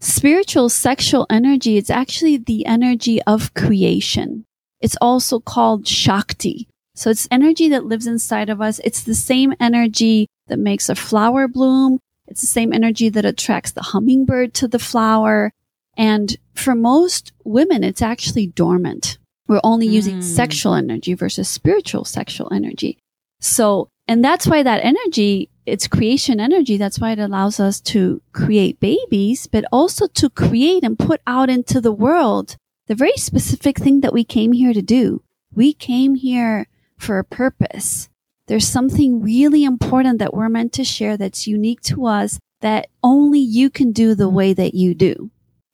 Spiritual 0.00 0.68
sexual 0.68 1.26
energy 1.30 1.76
is 1.76 1.88
actually 1.88 2.36
the 2.36 2.66
energy 2.66 3.22
of 3.22 3.54
creation. 3.54 4.44
It's 4.80 4.96
also 5.00 5.40
called 5.40 5.86
Shakti. 5.86 6.68
So 6.94 7.10
it's 7.10 7.28
energy 7.30 7.68
that 7.70 7.86
lives 7.86 8.06
inside 8.06 8.48
of 8.48 8.60
us. 8.60 8.80
It's 8.84 9.02
the 9.02 9.14
same 9.14 9.54
energy 9.58 10.28
that 10.46 10.58
makes 10.58 10.88
a 10.88 10.94
flower 10.94 11.48
bloom. 11.48 11.98
It's 12.26 12.40
the 12.40 12.46
same 12.46 12.72
energy 12.72 13.08
that 13.08 13.24
attracts 13.24 13.72
the 13.72 13.82
hummingbird 13.82 14.54
to 14.54 14.68
the 14.68 14.78
flower. 14.78 15.50
And 15.96 16.36
for 16.54 16.74
most 16.74 17.32
women, 17.44 17.84
it's 17.84 18.02
actually 18.02 18.46
dormant. 18.46 19.18
We're 19.46 19.60
only 19.64 19.88
mm. 19.88 19.92
using 19.92 20.22
sexual 20.22 20.74
energy 20.74 21.14
versus 21.14 21.48
spiritual 21.48 22.04
sexual 22.04 22.52
energy. 22.52 22.98
So, 23.40 23.88
and 24.08 24.24
that's 24.24 24.46
why 24.46 24.62
that 24.62 24.84
energy, 24.84 25.50
it's 25.66 25.86
creation 25.86 26.40
energy. 26.40 26.76
That's 26.76 26.98
why 26.98 27.12
it 27.12 27.18
allows 27.18 27.60
us 27.60 27.80
to 27.82 28.22
create 28.32 28.80
babies, 28.80 29.46
but 29.46 29.64
also 29.70 30.06
to 30.06 30.30
create 30.30 30.84
and 30.84 30.98
put 30.98 31.20
out 31.26 31.50
into 31.50 31.80
the 31.80 31.92
world 31.92 32.56
the 32.86 32.94
very 32.94 33.16
specific 33.16 33.78
thing 33.78 34.00
that 34.00 34.12
we 34.12 34.24
came 34.24 34.52
here 34.52 34.72
to 34.72 34.82
do. 34.82 35.22
We 35.52 35.72
came 35.72 36.14
here 36.14 36.66
for 36.98 37.18
a 37.18 37.24
purpose. 37.24 38.08
There's 38.46 38.68
something 38.68 39.22
really 39.22 39.64
important 39.64 40.18
that 40.18 40.34
we're 40.34 40.48
meant 40.48 40.72
to 40.74 40.84
share 40.84 41.16
that's 41.16 41.46
unique 41.46 41.80
to 41.82 42.06
us 42.06 42.38
that 42.60 42.88
only 43.02 43.40
you 43.40 43.70
can 43.70 43.92
do 43.92 44.14
the 44.14 44.28
way 44.28 44.52
that 44.52 44.74
you 44.74 44.94
do. 44.94 45.30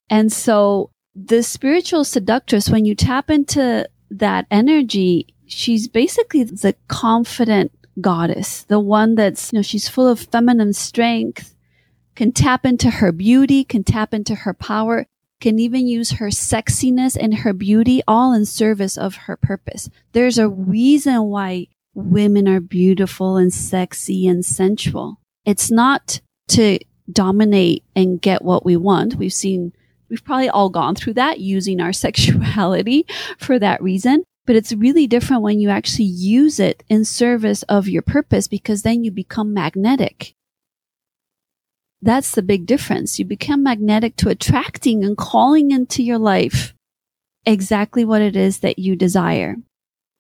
And 0.09 0.33
so 0.33 0.91
the 1.15 1.43
spiritual 1.43 2.05
seductress, 2.05 2.71
when 2.71 2.85
you 2.85 2.95
tap 2.95 3.31
into 3.31 3.89
that 4.11 4.47
energy, 4.51 5.35
she's 5.47 5.89
basically 5.89 6.45
the 6.45 6.75
confident 6.89 7.73
goddess, 8.01 8.65
the 8.65 8.81
one 8.81 9.15
that's, 9.15 9.53
you 9.53 9.59
know, 9.59 9.63
she's 9.63 9.89
full 9.89 10.09
of 10.09 10.21
feminine 10.21 10.73
strength, 10.73 11.55
can 12.15 12.33
tap 12.33 12.65
into 12.65 12.91
her 12.91 13.13
beauty, 13.13 13.65
can 13.65 13.85
tap 13.85 14.15
into 14.15 14.35
her 14.35 14.55
power, 14.55 15.07
can 15.41 15.59
even 15.59 15.87
use 15.87 16.13
her 16.13 16.29
sexiness 16.29 17.17
and 17.19 17.39
her 17.39 17.53
beauty 17.53 18.03
all 18.07 18.33
in 18.33 18.45
service 18.45 18.97
of 18.97 19.15
her 19.17 19.37
purpose. 19.37 19.89
There's 20.13 20.39
a 20.39 20.49
reason 20.49 21.25
why 21.25 21.69
women 21.95 22.49
are 22.49 22.61
beautiful 22.61 23.37
and 23.37 23.53
sexy 23.53 24.27
and 24.27 24.45
sensual. 24.45 25.19
It's 25.45 25.71
not 25.71 26.21
to 26.49 26.79
dominate 27.11 27.83
and 27.97 28.21
get 28.21 28.43
what 28.43 28.65
we 28.65 28.77
want. 28.77 29.17
We've 29.17 29.33
seen, 29.33 29.73
we've 30.09 30.25
probably 30.25 30.49
all 30.49 30.69
gone 30.69 30.95
through 30.95 31.15
that 31.15 31.41
using 31.41 31.81
our 31.81 31.93
sexuality 32.05 33.07
for 33.39 33.59
that 33.59 33.83
reason. 33.83 34.25
But 34.47 34.57
it's 34.57 34.73
really 34.73 35.07
different 35.07 35.43
when 35.43 35.61
you 35.61 35.71
actually 35.71 36.07
use 36.07 36.59
it 36.59 36.83
in 36.89 37.05
service 37.05 37.63
of 37.65 37.89
your 37.89 38.03
purpose 38.03 38.49
because 38.49 38.83
then 38.83 39.05
you 39.05 39.11
become 39.11 39.55
magnetic. 39.55 40.35
That's 42.03 42.33
the 42.33 42.43
big 42.43 42.67
difference. 42.67 43.19
You 43.19 43.25
become 43.25 43.63
magnetic 43.63 44.17
to 44.17 44.29
attracting 44.29 45.05
and 45.05 45.17
calling 45.17 45.71
into 45.71 46.03
your 46.03 46.19
life 46.19 46.75
exactly 47.45 48.05
what 48.05 48.23
it 48.23 48.37
is 48.37 48.61
that 48.61 48.79
you 48.79 48.97
desire. 48.97 49.57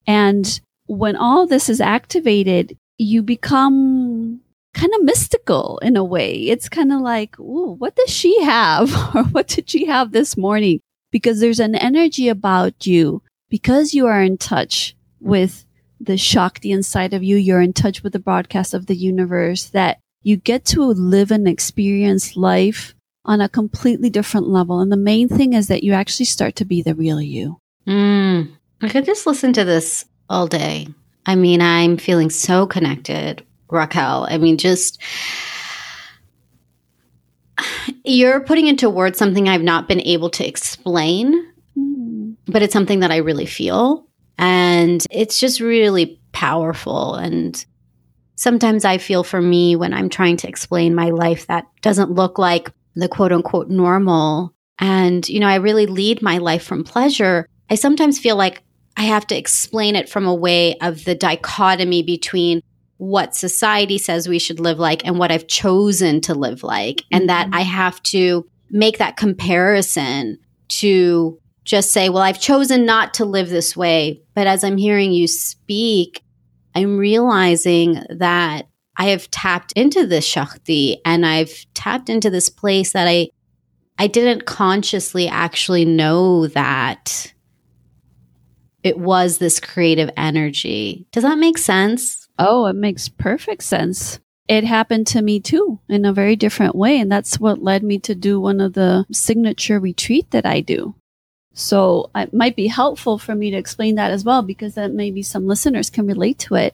And 0.06 0.60
when 0.86 1.16
all 1.16 1.46
this 1.46 1.68
is 1.68 1.80
activated, 1.80 2.76
you 2.98 3.22
become 3.22 4.40
kind 4.74 4.92
of 4.94 5.04
mystical 5.04 5.78
in 5.82 5.96
a 5.96 6.04
way. 6.04 6.34
It's 6.34 6.68
kind 6.68 6.92
of 6.92 7.00
like, 7.00 7.38
ooh, 7.40 7.74
what 7.78 7.96
does 7.96 8.10
she 8.10 8.42
have? 8.42 8.92
or 9.14 9.24
what 9.24 9.48
did 9.48 9.70
she 9.70 9.86
have 9.86 10.12
this 10.12 10.36
morning? 10.36 10.80
Because 11.10 11.40
there's 11.40 11.60
an 11.60 11.74
energy 11.74 12.28
about 12.28 12.86
you 12.86 13.22
because 13.48 13.94
you 13.94 14.06
are 14.06 14.22
in 14.22 14.38
touch 14.38 14.94
with 15.20 15.64
the 15.98 16.16
Shakti 16.16 16.72
inside 16.72 17.12
of 17.12 17.22
you. 17.22 17.36
You're 17.36 17.60
in 17.60 17.72
touch 17.72 18.02
with 18.02 18.12
the 18.12 18.18
broadcast 18.18 18.74
of 18.74 18.86
the 18.86 18.96
universe 18.96 19.66
that 19.70 19.98
you 20.22 20.36
get 20.36 20.64
to 20.66 20.82
live 20.82 21.30
and 21.30 21.48
experience 21.48 22.36
life 22.36 22.94
on 23.24 23.40
a 23.40 23.48
completely 23.48 24.10
different 24.10 24.48
level. 24.48 24.80
And 24.80 24.90
the 24.90 24.96
main 24.96 25.28
thing 25.28 25.52
is 25.52 25.68
that 25.68 25.82
you 25.82 25.92
actually 25.92 26.26
start 26.26 26.56
to 26.56 26.64
be 26.64 26.82
the 26.82 26.94
real 26.94 27.20
you. 27.20 27.58
Mm, 27.86 28.50
I 28.82 28.88
could 28.88 29.04
just 29.04 29.26
listen 29.26 29.52
to 29.54 29.64
this 29.64 30.04
all 30.28 30.46
day. 30.46 30.88
I 31.26 31.34
mean, 31.34 31.60
I'm 31.60 31.96
feeling 31.96 32.30
so 32.30 32.66
connected, 32.66 33.44
Raquel. 33.68 34.26
I 34.28 34.38
mean, 34.38 34.56
just 34.56 35.00
you're 38.04 38.40
putting 38.40 38.66
into 38.66 38.88
words 38.88 39.18
something 39.18 39.48
I've 39.48 39.62
not 39.62 39.88
been 39.88 40.00
able 40.00 40.30
to 40.30 40.46
explain, 40.46 41.46
mm. 41.76 42.36
but 42.46 42.62
it's 42.62 42.72
something 42.72 43.00
that 43.00 43.10
I 43.10 43.18
really 43.18 43.46
feel. 43.46 44.06
And 44.38 45.04
it's 45.10 45.38
just 45.38 45.60
really 45.60 46.20
powerful. 46.32 47.14
And 47.14 47.64
sometimes 48.40 48.86
I 48.86 48.96
feel 48.96 49.22
for 49.22 49.42
me 49.42 49.76
when 49.76 49.92
I'm 49.92 50.08
trying 50.08 50.38
to 50.38 50.48
explain 50.48 50.94
my 50.94 51.10
life 51.10 51.46
that 51.48 51.66
doesn't 51.82 52.10
look 52.10 52.38
like 52.38 52.72
the 52.96 53.06
quote 53.06 53.32
unquote 53.32 53.68
normal. 53.68 54.54
And, 54.78 55.28
you 55.28 55.40
know, 55.40 55.46
I 55.46 55.56
really 55.56 55.84
lead 55.84 56.22
my 56.22 56.38
life 56.38 56.64
from 56.64 56.82
pleasure. 56.82 57.46
I 57.68 57.74
sometimes 57.74 58.18
feel 58.18 58.36
like 58.36 58.62
I 58.96 59.02
have 59.02 59.26
to 59.26 59.36
explain 59.36 59.94
it 59.94 60.08
from 60.08 60.26
a 60.26 60.34
way 60.34 60.78
of 60.78 61.04
the 61.04 61.14
dichotomy 61.14 62.02
between 62.02 62.62
what 62.96 63.36
society 63.36 63.98
says 63.98 64.26
we 64.26 64.38
should 64.38 64.58
live 64.58 64.78
like 64.78 65.04
and 65.04 65.18
what 65.18 65.30
I've 65.30 65.46
chosen 65.46 66.22
to 66.22 66.34
live 66.34 66.62
like. 66.62 66.96
Mm-hmm. 66.96 67.16
And 67.16 67.28
that 67.28 67.46
mm-hmm. 67.48 67.56
I 67.56 67.60
have 67.60 68.02
to 68.04 68.48
make 68.70 68.96
that 68.98 69.18
comparison 69.18 70.38
to 70.80 71.38
just 71.64 71.92
say, 71.92 72.08
well, 72.08 72.22
I've 72.22 72.40
chosen 72.40 72.86
not 72.86 73.12
to 73.14 73.26
live 73.26 73.50
this 73.50 73.76
way. 73.76 74.22
But 74.34 74.46
as 74.46 74.64
I'm 74.64 74.78
hearing 74.78 75.12
you 75.12 75.28
speak, 75.28 76.22
I'm 76.74 76.98
realizing 76.98 78.02
that 78.10 78.68
I 78.96 79.06
have 79.06 79.30
tapped 79.30 79.72
into 79.72 80.06
this 80.06 80.24
Shakti 80.24 81.00
and 81.04 81.24
I've 81.24 81.66
tapped 81.74 82.08
into 82.10 82.30
this 82.30 82.48
place 82.48 82.92
that 82.92 83.08
I 83.08 83.28
I 83.98 84.06
didn't 84.06 84.46
consciously 84.46 85.28
actually 85.28 85.84
know 85.84 86.46
that 86.48 87.34
it 88.82 88.98
was 88.98 89.38
this 89.38 89.60
creative 89.60 90.10
energy. 90.16 91.06
Does 91.12 91.22
that 91.22 91.38
make 91.38 91.58
sense? 91.58 92.26
Oh, 92.38 92.66
it 92.66 92.76
makes 92.76 93.08
perfect 93.10 93.62
sense. 93.62 94.18
It 94.48 94.64
happened 94.64 95.06
to 95.08 95.22
me 95.22 95.38
too 95.38 95.80
in 95.88 96.04
a 96.04 96.12
very 96.12 96.34
different 96.34 96.74
way. 96.74 96.98
And 96.98 97.12
that's 97.12 97.38
what 97.38 97.62
led 97.62 97.82
me 97.82 97.98
to 98.00 98.14
do 98.14 98.40
one 98.40 98.60
of 98.60 98.72
the 98.72 99.04
signature 99.12 99.78
retreat 99.78 100.30
that 100.30 100.46
I 100.46 100.60
do. 100.60 100.94
So 101.60 102.10
uh, 102.14 102.20
it 102.20 102.34
might 102.34 102.56
be 102.56 102.68
helpful 102.68 103.18
for 103.18 103.34
me 103.34 103.50
to 103.50 103.56
explain 103.56 103.96
that 103.96 104.10
as 104.10 104.24
well, 104.24 104.42
because 104.42 104.74
then 104.74 104.96
maybe 104.96 105.22
some 105.22 105.46
listeners 105.46 105.90
can 105.90 106.06
relate 106.06 106.38
to 106.40 106.54
it. 106.54 106.72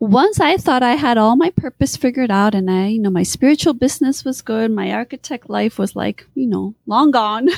Once 0.00 0.38
I 0.38 0.56
thought 0.56 0.84
I 0.84 0.94
had 0.94 1.18
all 1.18 1.34
my 1.34 1.50
purpose 1.50 1.96
figured 1.96 2.30
out 2.30 2.54
and 2.54 2.70
I, 2.70 2.86
you 2.86 3.00
know, 3.00 3.10
my 3.10 3.24
spiritual 3.24 3.74
business 3.74 4.24
was 4.24 4.42
good. 4.42 4.70
My 4.70 4.92
architect 4.92 5.50
life 5.50 5.76
was 5.76 5.96
like, 5.96 6.24
you 6.36 6.46
know, 6.46 6.76
long 6.86 7.10
gone. 7.10 7.48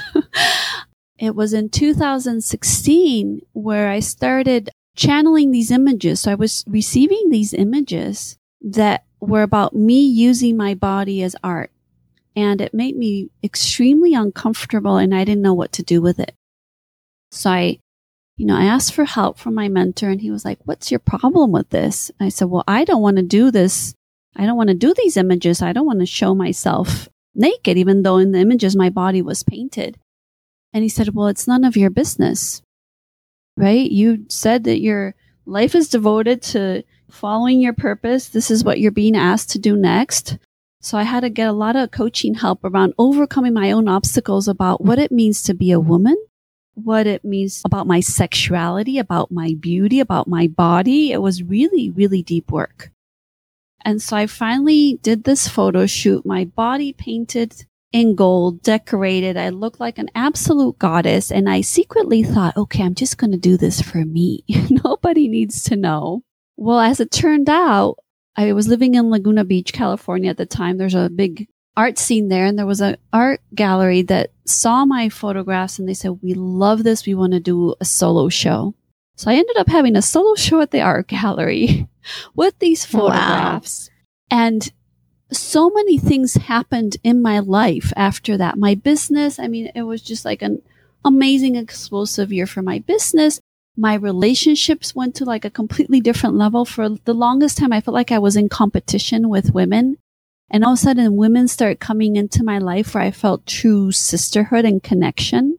it 1.19 1.35
was 1.35 1.53
in 1.53 1.69
2016 1.69 3.43
where 3.53 3.91
I 3.91 4.01
started 4.01 4.71
channeling 4.97 5.51
these 5.51 5.71
images. 5.71 6.21
So 6.21 6.33
I 6.33 6.35
was 6.35 6.65
receiving 6.67 7.29
these 7.29 7.53
images 7.53 8.39
that 8.63 9.05
were 9.21 9.43
about 9.43 9.77
me 9.77 10.01
using 10.01 10.57
my 10.57 10.73
body 10.73 11.23
as 11.23 11.37
art. 11.45 11.71
And 12.35 12.63
it 12.63 12.73
made 12.73 12.97
me 12.97 13.29
extremely 13.45 14.15
uncomfortable 14.15 14.97
and 14.97 15.15
I 15.15 15.25
didn't 15.25 15.43
know 15.43 15.53
what 15.53 15.73
to 15.73 15.83
do 15.83 16.01
with 16.01 16.19
it. 16.19 16.35
So 17.31 17.51
I, 17.51 17.79
you 18.37 18.47
know, 18.47 18.57
I 18.57 18.65
asked 18.65 18.95
for 18.95 19.05
help 19.05 19.39
from 19.39 19.55
my 19.55 19.69
mentor 19.69 20.09
and 20.09 20.21
he 20.21 20.31
was 20.31 20.45
like, 20.45 20.59
what's 20.65 20.91
your 20.91 21.01
problem 21.01 21.53
with 21.53 21.71
this? 21.71 22.11
I 22.19 22.29
said, 22.29 22.49
well, 22.49 22.65
I 22.67 22.85
don't 22.85 23.03
want 23.03 23.17
to 23.19 23.23
do 23.23 23.51
this. 23.51 23.95
I 24.37 24.47
don't 24.47 24.57
want 24.57 24.69
to 24.69 24.75
do 24.75 24.95
these 24.95 25.17
images. 25.17 25.63
I 25.63 25.73
don't 25.73 25.87
want 25.87 26.01
to 26.01 26.07
show 26.07 26.35
myself 26.35 27.09
naked, 27.35 27.77
even 27.77 28.03
though 28.03 28.17
in 28.17 28.33
the 28.33 28.39
images 28.39 28.77
my 28.77 28.91
body 28.91 29.23
was 29.23 29.43
painted. 29.43 29.99
And 30.73 30.83
he 30.83 30.89
said, 30.89 31.15
well, 31.15 31.27
it's 31.27 31.49
none 31.49 31.65
of 31.65 31.77
your 31.77 31.91
business, 31.91 32.63
right? 33.57 33.91
You 33.91 34.27
said 34.29 34.65
that 34.65 34.81
your 34.81 35.15
life 35.47 35.75
is 35.75 35.89
devoted 35.89 36.43
to 36.43 36.85
following 37.11 37.61
your 37.61 37.73
purpose. 37.73 38.29
This 38.29 38.51
is 38.51 38.63
what 38.63 38.79
you're 38.79 38.93
being 38.93 39.17
asked 39.17 39.51
to 39.51 39.59
do 39.59 39.77
next. 39.77 40.39
So 40.81 40.97
I 40.97 41.03
had 41.03 41.21
to 41.21 41.31
get 41.31 41.49
a 41.49 41.53
lot 41.53 41.77
of 41.77 41.91
coaching 41.91 42.35
help 42.35 42.65
around 42.65 42.95
overcoming 42.99 43.53
my 43.53 43.73
own 43.73 43.89
obstacles 43.89 44.49
about 44.49 44.83
what 44.83 44.99
it 44.99 45.13
means 45.13 45.43
to 45.43 45.55
be 45.55 45.73
a 45.73 45.81
woman 45.81 46.17
what 46.85 47.07
it 47.07 47.25
means 47.25 47.63
about 47.65 47.87
my 47.87 48.01
sexuality, 48.01 48.99
about 48.99 49.31
my 49.31 49.55
beauty, 49.59 50.01
about 50.01 50.29
my 50.29 50.47
body. 50.47 51.13
It 51.13 51.23
was 51.23 51.43
really, 51.43 51.91
really 51.91 52.23
deep 52.23 52.51
work. 52.51 52.91
And 53.85 54.03
so 54.03 54.17
I 54.17 54.27
finally 54.27 54.99
did 55.03 55.25
this 55.25 55.49
photo 55.49 55.87
shoot, 55.87 56.27
my 56.27 56.45
body 56.45 56.93
painted 56.93 57.65
in 57.93 58.15
gold, 58.15 58.63
decorated. 58.63 59.37
I 59.37 59.49
looked 59.49 59.81
like 59.81 59.99
an 59.99 60.11
absolute 60.15 60.79
goddess. 60.79 61.33
And 61.33 61.49
I 61.49 61.61
secretly 61.61 62.23
thought, 62.23 62.57
okay, 62.57 62.85
I'm 62.85 62.95
just 62.95 63.19
going 63.19 63.33
to 63.33 63.39
do 63.39 63.57
this 63.57 63.81
for 63.81 64.05
me. 64.05 64.45
Nobody 64.85 65.29
needs 65.29 65.65
to 65.65 65.77
know. 65.77 66.23
Well, 66.57 66.79
as 66.79 67.01
it 67.01 67.11
turned 67.11 67.49
out, 67.49 67.97
I 68.37 68.53
was 68.53 68.69
living 68.69 68.95
in 68.95 69.11
Laguna 69.11 69.45
Beach, 69.45 69.73
California 69.73 70.31
at 70.31 70.37
the 70.37 70.47
time. 70.47 70.79
There's 70.79 70.95
a 70.95 71.11
big 71.11 71.49
art 71.77 71.99
scene 71.99 72.29
there 72.29 72.47
and 72.47 72.59
there 72.59 72.67
was 72.67 72.81
an 72.81 72.97
art 73.13 73.41
gallery 73.55 74.03
that 74.03 74.31
saw 74.51 74.85
my 74.85 75.09
photographs 75.09 75.79
and 75.79 75.89
they 75.89 75.95
said, 75.95 76.19
we 76.23 76.35
love 76.35 76.85
this. 76.85 77.07
We 77.07 77.15
want 77.15 77.33
to 77.33 77.41
do 77.41 77.75
a 77.81 77.85
solo 77.85 78.29
show. 78.29 78.75
So 79.17 79.31
I 79.31 79.35
ended 79.35 79.57
up 79.57 79.69
having 79.69 79.97
a 79.97 80.03
solo 80.03 80.35
show 80.35 80.61
at 80.61 80.71
the 80.71 80.81
art 80.81 81.09
gallery 81.09 81.89
with 82.35 82.59
these 82.59 82.85
photographs. 82.85 83.91
Wow. 83.91 84.39
And 84.39 84.73
so 85.33 85.71
many 85.71 85.99
things 85.99 86.35
happened 86.35 86.97
in 87.05 87.23
my 87.23 87.39
life 87.39 87.93
after 87.97 88.37
that. 88.37 88.59
My 88.59 88.75
business, 88.75 89.39
I 89.39 89.47
mean, 89.47 89.71
it 89.75 89.83
was 89.83 90.03
just 90.03 90.25
like 90.25 90.43
an 90.43 90.63
amazing 91.05 91.57
explosive 91.57 92.33
year 92.33 92.47
for 92.47 92.63
my 92.63 92.81
business. 92.81 93.41
My 93.77 93.95
relationships 93.95 94.95
went 94.95 95.15
to 95.17 95.25
like 95.25 95.45
a 95.45 95.51
completely 95.51 96.01
different 96.01 96.37
level. 96.37 96.65
For 96.65 96.89
the 96.89 97.15
longest 97.15 97.59
time, 97.59 97.73
I 97.73 97.81
felt 97.81 97.95
like 97.95 98.13
I 98.13 98.19
was 98.19 98.37
in 98.37 98.49
competition 98.49 99.29
with 99.29 99.55
women 99.55 99.99
and 100.51 100.65
all 100.65 100.73
of 100.73 100.79
a 100.79 100.83
sudden, 100.83 101.17
women 101.17 101.47
start 101.47 101.79
coming 101.79 102.17
into 102.17 102.43
my 102.43 102.59
life 102.59 102.95
where 102.95 103.05
I 103.05 103.13
felt 103.13 103.47
true 103.47 103.93
sisterhood 103.93 104.65
and 104.65 104.83
connection. 104.83 105.57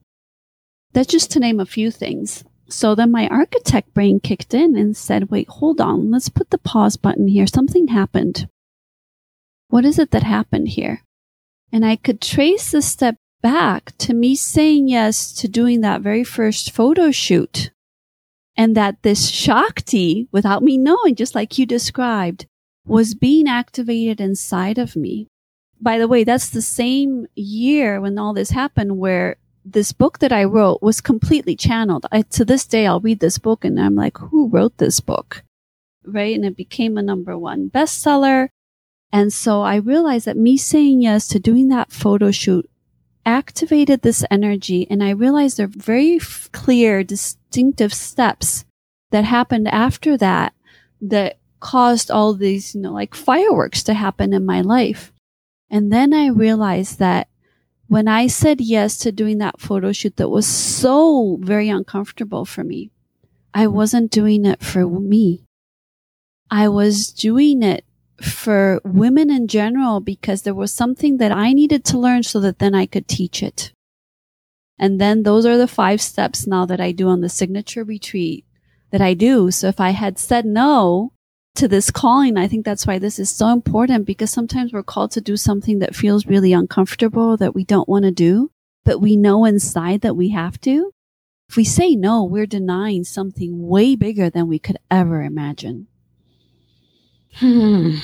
That's 0.91 1.08
just 1.08 1.32
to 1.32 1.39
name 1.39 1.60
a 1.60 1.65
few 1.65 1.91
things. 1.91 2.43
So 2.67 2.95
then 2.95 3.12
my 3.12 3.27
architect 3.27 3.93
brain 3.93 4.19
kicked 4.19 4.54
in 4.54 4.77
and 4.77 4.95
said, 4.95 5.30
wait, 5.30 5.47
hold 5.47 5.80
on. 5.80 6.12
Let's 6.12 6.30
put 6.30 6.49
the 6.49 6.58
pause 6.58 6.97
button 6.97 7.27
here. 7.27 7.47
Something 7.47 7.88
happened. 7.88 8.47
What 9.69 9.86
is 9.86 9.97
it 9.97 10.12
that 10.12 10.23
happened 10.23 10.69
here? 10.69 11.01
And 11.71 11.86
I 11.86 11.95
could 11.95 12.21
trace 12.21 12.71
the 12.71 12.82
step 12.82 13.15
back 13.41 13.97
to 13.99 14.13
me 14.13 14.36
saying 14.36 14.89
yes 14.89 15.32
to 15.34 15.47
doing 15.47 15.82
that 15.82 16.01
very 16.01 16.23
first 16.23 16.71
photo 16.71 17.12
shoot. 17.12 17.71
And 18.58 18.75
that 18.75 19.01
this 19.04 19.30
Shakti, 19.30 20.27
without 20.34 20.62
me 20.62 20.77
knowing, 20.77 21.15
just 21.15 21.34
like 21.34 21.58
you 21.58 21.65
described, 21.65 22.45
was 22.91 23.15
being 23.15 23.47
activated 23.47 24.19
inside 24.19 24.77
of 24.77 24.97
me. 24.97 25.27
By 25.80 25.97
the 25.97 26.10
way, 26.10 26.25
that's 26.25 26.49
the 26.49 26.62
same 26.62 27.25
year 27.36 28.01
when 28.01 28.19
all 28.19 28.34
this 28.34 28.51
happened 28.51 28.97
where 28.97 29.38
this 29.63 29.93
book 29.93 30.19
that 30.19 30.34
I 30.34 30.43
wrote 30.43 30.82
was 30.82 30.99
completely 30.99 31.56
channeled. 31.56 32.06
I, 32.12 32.23
to 32.23 32.43
this 32.43 32.65
day, 32.65 32.86
I'll 32.86 32.99
read 32.99 33.21
this 33.21 33.38
book 33.38 33.63
and 33.63 33.80
I'm 33.80 33.95
like, 33.95 34.17
who 34.17 34.49
wrote 34.49 34.77
this 34.77 34.99
book? 34.99 35.43
Right. 36.06 36.36
And 36.36 36.43
it 36.43 36.58
became 36.58 36.97
a 36.97 37.01
number 37.01 37.38
one 37.38 37.69
bestseller. 37.69 38.49
And 39.13 39.32
so 39.32 39.62
I 39.62 39.75
realized 39.75 40.25
that 40.25 40.38
me 40.38 40.58
saying 40.58 41.01
yes 41.01 41.27
to 41.30 41.39
doing 41.39 41.69
that 41.69 41.91
photo 41.91 42.32
shoot 42.32 42.69
activated 43.25 44.01
this 44.01 44.25
energy. 44.30 44.86
And 44.89 45.01
I 45.04 45.12
realized 45.12 45.58
there 45.58 45.67
are 45.67 45.69
very 45.69 46.15
f- 46.15 46.49
clear, 46.51 47.04
distinctive 47.04 47.93
steps 47.93 48.65
that 49.12 49.23
happened 49.23 49.67
after 49.69 50.17
that 50.17 50.54
that 51.01 51.38
caused 51.62 52.12
all 52.12 52.34
these, 52.34 52.76
you 52.76 52.82
know, 52.82 52.91
like 52.91 53.15
fireworks 53.15 53.84
to 53.84 53.93
happen 53.93 54.34
in 54.34 54.45
my 54.45 54.60
life. 54.60 55.13
And 55.69 55.91
then 55.93 56.13
I 56.13 56.28
realized 56.28 57.00
that 57.00 57.30
when 57.88 58.08
I 58.08 58.28
said 58.28 58.60
yes 58.60 58.97
to 59.00 59.12
doing 59.12 59.38
that 59.38 59.62
photo 59.62 59.93
shoot 59.93 60.17
that 60.17 60.30
was 60.30 60.45
so 60.45 61.38
very 61.41 61.69
uncomfortable 61.69 62.43
for 62.43 62.63
me, 62.63 62.91
I 63.54 63.67
wasn't 63.67 64.12
doing 64.12 64.45
it 64.45 64.62
for 64.62 64.86
me. 64.88 65.45
I 66.50 66.67
was 66.67 67.08
doing 67.12 67.63
it 67.63 67.86
for 68.21 68.82
women 68.84 69.30
in 69.30 69.47
general 69.47 70.00
because 70.00 70.41
there 70.41 70.54
was 70.54 70.74
something 70.74 71.17
that 71.17 71.32
I 71.32 71.54
needed 71.54 71.84
to 71.86 72.00
learn 72.00 72.24
so 72.24 72.39
that 72.41 72.60
then 72.60 72.76
I 72.76 72.86
could 72.86 73.08
teach 73.08 73.41
it. 73.41 73.71
And 74.78 75.00
then 75.00 75.24
those 75.24 75.45
are 75.45 75.58
the 75.58 75.67
five 75.67 76.02
steps 76.02 76.47
now 76.47 76.65
that 76.65 76.82
I 76.82 76.91
do 76.91 77.08
on 77.08 77.21
the 77.21 77.30
signature 77.30 77.84
retreat 77.84 78.45
that 78.91 79.02
I 79.02 79.13
do. 79.13 79.52
So 79.52 79.67
if 79.67 79.80
I 79.80 79.91
had 79.91 80.17
said 80.17 80.45
no, 80.45 81.13
to 81.55 81.67
this 81.67 81.91
calling. 81.91 82.37
I 82.37 82.47
think 82.47 82.65
that's 82.65 82.87
why 82.87 82.99
this 82.99 83.19
is 83.19 83.29
so 83.29 83.49
important 83.49 84.05
because 84.05 84.31
sometimes 84.31 84.73
we're 84.73 84.83
called 84.83 85.11
to 85.11 85.21
do 85.21 85.37
something 85.37 85.79
that 85.79 85.95
feels 85.95 86.25
really 86.25 86.53
uncomfortable 86.53 87.37
that 87.37 87.55
we 87.55 87.63
don't 87.63 87.89
want 87.89 88.05
to 88.05 88.11
do, 88.11 88.51
but 88.83 89.01
we 89.01 89.15
know 89.15 89.45
inside 89.45 90.01
that 90.01 90.15
we 90.15 90.29
have 90.29 90.59
to. 90.61 90.91
If 91.49 91.57
we 91.57 91.65
say 91.65 91.95
no, 91.95 92.23
we're 92.23 92.45
denying 92.45 93.03
something 93.03 93.67
way 93.67 93.95
bigger 93.95 94.29
than 94.29 94.47
we 94.47 94.57
could 94.57 94.77
ever 94.89 95.21
imagine. 95.21 95.87
Hmm. 97.35 97.95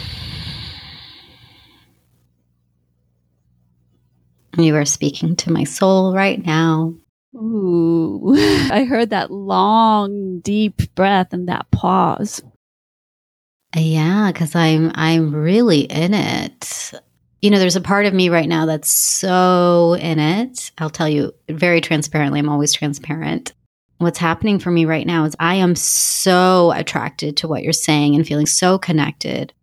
You 4.57 4.75
are 4.75 4.85
speaking 4.85 5.35
to 5.37 5.51
my 5.51 5.63
soul 5.63 6.13
right 6.13 6.43
now. 6.43 6.95
Ooh, 7.35 8.33
I 8.37 8.85
heard 8.85 9.11
that 9.11 9.31
long, 9.31 10.39
deep 10.39 10.93
breath 10.95 11.31
and 11.31 11.47
that 11.47 11.69
pause. 11.71 12.41
Yeah, 13.75 14.31
because 14.31 14.55
I'm 14.55 14.91
I'm 14.95 15.33
really 15.33 15.81
in 15.81 16.13
it. 16.13 16.93
You 17.41 17.51
know, 17.51 17.59
there's 17.59 17.75
a 17.75 17.81
part 17.81 18.05
of 18.05 18.13
me 18.13 18.29
right 18.29 18.47
now 18.47 18.65
that's 18.65 18.89
so 18.89 19.95
in 19.99 20.19
it. 20.19 20.71
I'll 20.77 20.89
tell 20.89 21.09
you 21.09 21.33
very 21.49 21.81
transparently. 21.81 22.39
I'm 22.39 22.49
always 22.49 22.73
transparent. 22.73 23.53
What's 23.99 24.19
happening 24.19 24.59
for 24.59 24.71
me 24.71 24.85
right 24.85 25.05
now 25.05 25.25
is 25.25 25.35
I 25.39 25.55
am 25.55 25.75
so 25.75 26.71
attracted 26.71 27.37
to 27.37 27.47
what 27.47 27.63
you're 27.63 27.73
saying 27.73 28.15
and 28.15 28.27
feeling 28.27 28.45
so 28.45 28.77
connected. 28.77 29.53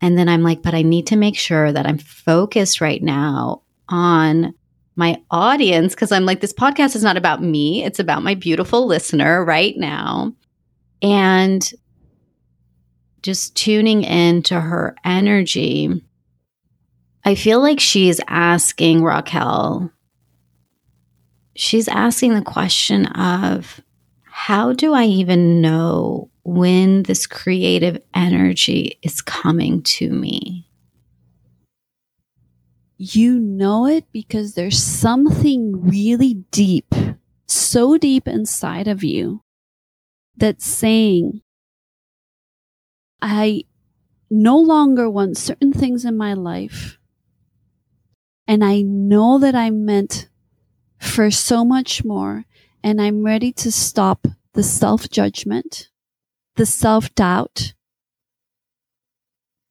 And 0.00 0.18
then 0.18 0.28
I'm 0.28 0.42
like, 0.42 0.62
but 0.62 0.74
I 0.74 0.82
need 0.82 1.06
to 1.08 1.16
make 1.16 1.36
sure 1.36 1.72
that 1.72 1.86
I'm 1.86 1.98
focused 1.98 2.80
right 2.80 3.02
now 3.02 3.62
on 3.88 4.54
my 4.96 5.20
audience 5.30 5.94
because 5.94 6.12
I'm 6.12 6.24
like, 6.24 6.40
this 6.40 6.52
podcast 6.52 6.96
is 6.96 7.02
not 7.02 7.16
about 7.16 7.42
me. 7.42 7.84
It's 7.84 7.98
about 7.98 8.22
my 8.22 8.34
beautiful 8.34 8.86
listener 8.86 9.44
right 9.44 9.76
now. 9.76 10.34
And 11.02 11.68
just 13.22 13.56
tuning 13.56 14.04
in 14.04 14.42
to 14.44 14.60
her 14.60 14.94
energy, 15.04 16.04
I 17.24 17.34
feel 17.34 17.60
like 17.60 17.80
she's 17.80 18.20
asking 18.28 19.02
Raquel, 19.02 19.90
she's 21.54 21.88
asking 21.88 22.34
the 22.34 22.42
question 22.42 23.06
of, 23.06 23.80
how 24.22 24.72
do 24.72 24.94
I 24.94 25.04
even 25.04 25.60
know 25.60 26.30
when 26.44 27.02
this 27.02 27.26
creative 27.26 28.00
energy 28.14 28.98
is 29.02 29.20
coming 29.20 29.82
to 29.82 30.08
me? 30.08 30.68
You 32.96 33.38
know 33.38 33.86
it 33.86 34.04
because 34.12 34.54
there's 34.54 34.82
something 34.82 35.88
really 35.88 36.34
deep, 36.50 36.94
so 37.46 37.98
deep 37.98 38.26
inside 38.26 38.88
of 38.88 39.04
you 39.04 39.42
that's 40.36 40.66
saying, 40.66 41.42
I 43.20 43.64
no 44.30 44.58
longer 44.58 45.08
want 45.08 45.36
certain 45.36 45.72
things 45.72 46.04
in 46.04 46.16
my 46.16 46.34
life. 46.34 46.98
And 48.46 48.64
I 48.64 48.82
know 48.82 49.38
that 49.38 49.54
I'm 49.54 49.84
meant 49.84 50.28
for 50.98 51.30
so 51.30 51.64
much 51.64 52.04
more. 52.04 52.44
And 52.82 53.00
I'm 53.00 53.24
ready 53.24 53.52
to 53.52 53.72
stop 53.72 54.26
the 54.54 54.62
self 54.62 55.10
judgment, 55.10 55.88
the 56.56 56.66
self 56.66 57.14
doubt, 57.14 57.74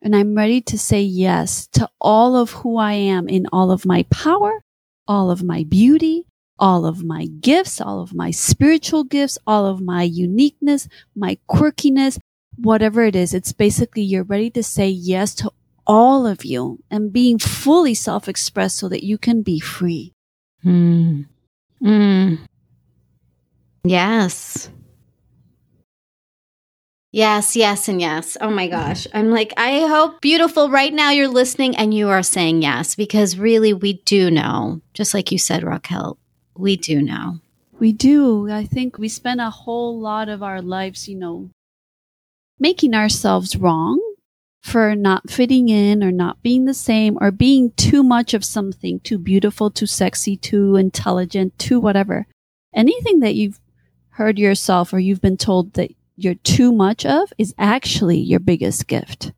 and 0.01 0.15
I'm 0.15 0.35
ready 0.35 0.61
to 0.61 0.77
say 0.77 1.01
yes 1.01 1.67
to 1.73 1.89
all 1.99 2.35
of 2.35 2.51
who 2.51 2.77
I 2.77 2.93
am 2.93 3.27
in 3.27 3.47
all 3.51 3.71
of 3.71 3.85
my 3.85 4.03
power, 4.03 4.63
all 5.07 5.31
of 5.31 5.43
my 5.43 5.63
beauty, 5.63 6.25
all 6.59 6.85
of 6.85 7.03
my 7.03 7.25
gifts, 7.25 7.81
all 7.81 8.01
of 8.01 8.13
my 8.13 8.31
spiritual 8.31 9.03
gifts, 9.03 9.37
all 9.47 9.65
of 9.65 9.81
my 9.81 10.03
uniqueness, 10.03 10.87
my 11.15 11.37
quirkiness, 11.49 12.19
whatever 12.57 13.03
it 13.03 13.15
is. 13.15 13.33
It's 13.33 13.53
basically 13.53 14.03
you're 14.03 14.23
ready 14.23 14.49
to 14.51 14.63
say 14.63 14.89
yes 14.89 15.33
to 15.35 15.51
all 15.85 16.27
of 16.27 16.43
you 16.43 16.83
and 16.91 17.13
being 17.13 17.39
fully 17.39 17.93
self 17.93 18.27
expressed 18.27 18.77
so 18.77 18.89
that 18.89 19.05
you 19.05 19.17
can 19.17 19.41
be 19.41 19.59
free. 19.59 20.13
Hmm. 20.63 21.21
Hmm. 21.81 22.35
Yes. 23.83 24.69
Yes, 27.11 27.55
yes, 27.55 27.87
and 27.87 28.01
yes. 28.01 28.37
Oh 28.41 28.49
my 28.49 28.67
gosh. 28.67 29.07
I'm 29.13 29.31
like, 29.31 29.53
I 29.55 29.87
hope 29.87 30.19
beautiful 30.21 30.69
right 30.69 30.93
now 30.93 31.09
you're 31.11 31.29
listening 31.29 31.75
and 31.75 31.93
you 31.93 32.09
are 32.09 32.21
saying 32.21 32.61
yes 32.61 32.95
because 32.95 33.37
really 33.39 33.73
we 33.73 33.93
do 34.03 34.29
know, 34.29 34.81
just 34.93 35.13
like 35.13 35.31
you 35.31 35.39
said, 35.39 35.63
Raquel, 35.63 36.17
we 36.55 36.75
do 36.75 37.01
know. 37.01 37.39
We 37.79 37.93
do. 37.93 38.51
I 38.51 38.65
think 38.65 38.97
we 38.97 39.07
spend 39.07 39.39
a 39.39 39.49
whole 39.49 39.99
lot 39.99 40.27
of 40.29 40.43
our 40.43 40.61
lives, 40.61 41.07
you 41.07 41.15
know, 41.15 41.49
making 42.59 42.93
ourselves 42.93 43.55
wrong 43.55 44.01
for 44.61 44.95
not 44.95 45.29
fitting 45.29 45.69
in 45.69 46.03
or 46.03 46.11
not 46.11 46.41
being 46.41 46.65
the 46.65 46.73
same 46.73 47.17
or 47.21 47.31
being 47.31 47.71
too 47.77 48.03
much 48.03 48.33
of 48.33 48.43
something, 48.43 48.99
too 48.99 49.17
beautiful, 49.17 49.71
too 49.71 49.85
sexy, 49.85 50.35
too 50.35 50.75
intelligent, 50.75 51.57
too 51.57 51.79
whatever. 51.79 52.27
Anything 52.75 53.21
that 53.21 53.35
you've 53.35 53.59
heard 54.09 54.37
yourself 54.37 54.91
or 54.91 54.99
you've 54.99 55.21
been 55.21 55.37
told 55.37 55.73
that 55.73 55.91
you're 56.15 56.35
too 56.35 56.71
much 56.71 57.05
of 57.05 57.31
is 57.37 57.53
actually 57.57 58.17
your 58.17 58.39
biggest 58.39 58.87
gift. 58.87 59.31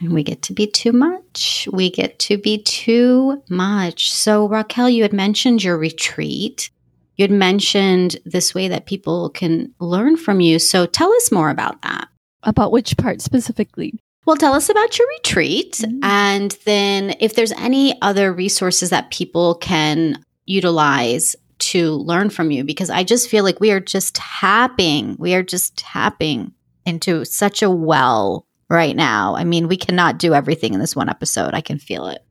And 0.00 0.12
we 0.12 0.24
get 0.24 0.42
to 0.42 0.52
be 0.52 0.66
too 0.66 0.92
much. 0.92 1.68
We 1.72 1.88
get 1.88 2.18
to 2.20 2.36
be 2.36 2.58
too 2.58 3.42
much. 3.48 4.10
So, 4.10 4.48
Raquel, 4.48 4.90
you 4.90 5.02
had 5.02 5.12
mentioned 5.12 5.62
your 5.62 5.78
retreat. 5.78 6.70
You 7.16 7.24
had 7.24 7.30
mentioned 7.30 8.16
this 8.24 8.54
way 8.54 8.68
that 8.68 8.86
people 8.86 9.30
can 9.30 9.72
learn 9.78 10.16
from 10.16 10.40
you. 10.40 10.58
So, 10.58 10.86
tell 10.86 11.12
us 11.12 11.30
more 11.30 11.50
about 11.50 11.80
that. 11.82 12.08
About 12.42 12.72
which 12.72 12.96
part 12.96 13.20
specifically? 13.20 13.94
Well, 14.26 14.36
tell 14.36 14.54
us 14.54 14.68
about 14.68 14.98
your 14.98 15.08
retreat. 15.08 15.74
Mm-hmm. 15.74 16.00
And 16.02 16.56
then, 16.64 17.14
if 17.20 17.34
there's 17.34 17.52
any 17.52 18.00
other 18.02 18.32
resources 18.32 18.90
that 18.90 19.10
people 19.10 19.54
can 19.56 20.22
utilize 20.46 21.36
to 21.58 21.92
learn 21.92 22.30
from 22.30 22.50
you 22.50 22.64
because 22.64 22.90
I 22.90 23.04
just 23.04 23.28
feel 23.28 23.44
like 23.44 23.60
we 23.60 23.70
are 23.70 23.80
just 23.80 24.14
tapping, 24.16 25.16
we 25.18 25.34
are 25.34 25.42
just 25.42 25.76
tapping 25.78 26.52
into 26.84 27.24
such 27.24 27.62
a 27.62 27.70
well 27.70 28.46
right 28.68 28.96
now. 28.96 29.36
I 29.36 29.44
mean, 29.44 29.68
we 29.68 29.76
cannot 29.76 30.18
do 30.18 30.34
everything 30.34 30.74
in 30.74 30.80
this 30.80 30.96
one 30.96 31.08
episode. 31.08 31.54
I 31.54 31.60
can 31.60 31.78
feel 31.78 32.06
it. 32.08 32.23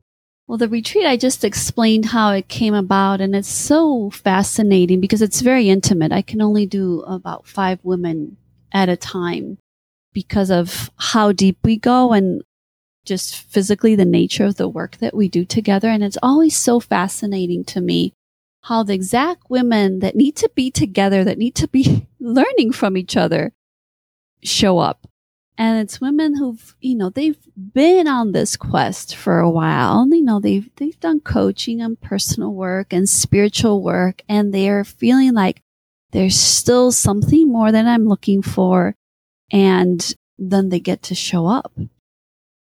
Well, 0.46 0.58
the 0.58 0.68
retreat, 0.68 1.06
I 1.06 1.16
just 1.16 1.42
explained 1.42 2.06
how 2.06 2.32
it 2.32 2.48
came 2.48 2.74
about, 2.74 3.20
and 3.22 3.34
it's 3.34 3.48
so 3.48 4.10
fascinating 4.10 5.00
because 5.00 5.22
it's 5.22 5.40
very 5.40 5.70
intimate. 5.70 6.12
I 6.12 6.20
can 6.20 6.42
only 6.42 6.66
do 6.66 7.00
about 7.06 7.46
five 7.46 7.78
women 7.82 8.36
at 8.70 8.90
a 8.90 8.96
time 8.96 9.56
because 10.12 10.50
of 10.50 10.90
how 10.96 11.32
deep 11.32 11.58
we 11.64 11.76
go 11.76 12.12
and 12.12 12.42
just 13.06 13.36
physically 13.36 13.94
the 13.94 14.04
nature 14.04 14.44
of 14.44 14.56
the 14.56 14.68
work 14.68 14.98
that 14.98 15.14
we 15.14 15.28
do 15.28 15.44
together. 15.44 15.88
And 15.88 16.04
it's 16.04 16.18
always 16.22 16.56
so 16.56 16.78
fascinating 16.78 17.64
to 17.64 17.80
me 17.80 18.12
how 18.62 18.82
the 18.82 18.94
exact 18.94 19.50
women 19.50 20.00
that 20.00 20.16
need 20.16 20.36
to 20.36 20.50
be 20.54 20.70
together, 20.70 21.24
that 21.24 21.38
need 21.38 21.54
to 21.56 21.68
be 21.68 22.06
learning 22.20 22.72
from 22.72 22.96
each 22.96 23.16
other, 23.16 23.52
show 24.42 24.78
up. 24.78 25.06
And 25.56 25.78
it's 25.78 26.00
women 26.00 26.36
who've, 26.36 26.74
you 26.80 26.96
know, 26.96 27.10
they've 27.10 27.38
been 27.56 28.08
on 28.08 28.32
this 28.32 28.56
quest 28.56 29.14
for 29.14 29.38
a 29.38 29.50
while. 29.50 30.00
And, 30.00 30.12
you 30.12 30.22
know, 30.22 30.40
they've, 30.40 30.68
they've 30.76 30.98
done 30.98 31.20
coaching 31.20 31.80
and 31.80 32.00
personal 32.00 32.52
work 32.52 32.92
and 32.92 33.08
spiritual 33.08 33.82
work, 33.82 34.22
and 34.28 34.52
they're 34.52 34.84
feeling 34.84 35.32
like 35.32 35.60
there's 36.10 36.38
still 36.38 36.90
something 36.90 37.48
more 37.48 37.70
that 37.70 37.86
I'm 37.86 38.06
looking 38.06 38.42
for. 38.42 38.94
And 39.52 40.14
then 40.38 40.70
they 40.70 40.80
get 40.80 41.02
to 41.04 41.14
show 41.14 41.46
up. 41.46 41.72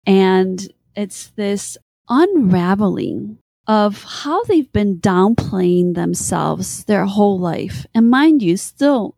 And 0.05 0.71
it's 0.95 1.27
this 1.29 1.77
unraveling 2.09 3.39
of 3.65 4.03
how 4.03 4.43
they've 4.43 4.71
been 4.71 4.99
downplaying 4.99 5.95
themselves 5.95 6.83
their 6.83 7.05
whole 7.05 7.39
life. 7.39 7.85
And 7.95 8.09
mind 8.09 8.43
you, 8.43 8.57
still, 8.57 9.15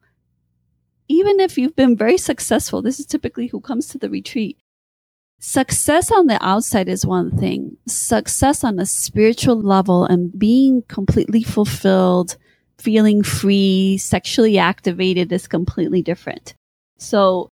even 1.08 1.40
if 1.40 1.58
you've 1.58 1.76
been 1.76 1.96
very 1.96 2.18
successful, 2.18 2.82
this 2.82 3.00
is 3.00 3.06
typically 3.06 3.48
who 3.48 3.60
comes 3.60 3.88
to 3.88 3.98
the 3.98 4.10
retreat. 4.10 4.58
Success 5.40 6.12
on 6.12 6.28
the 6.28 6.44
outside 6.44 6.88
is 6.88 7.06
one 7.06 7.38
thing. 7.38 7.78
Success 7.88 8.64
on 8.64 8.80
a 8.80 8.86
spiritual 8.86 9.62
level 9.62 10.06
and 10.06 10.38
being 10.38 10.84
completely 10.88 11.44
fulfilled, 11.44 12.38
feeling 12.78 13.22
free, 13.22 13.98
sexually 13.98 14.58
activated 14.58 15.32
is 15.32 15.48
completely 15.48 16.02
different. 16.02 16.56
So, 16.98 17.50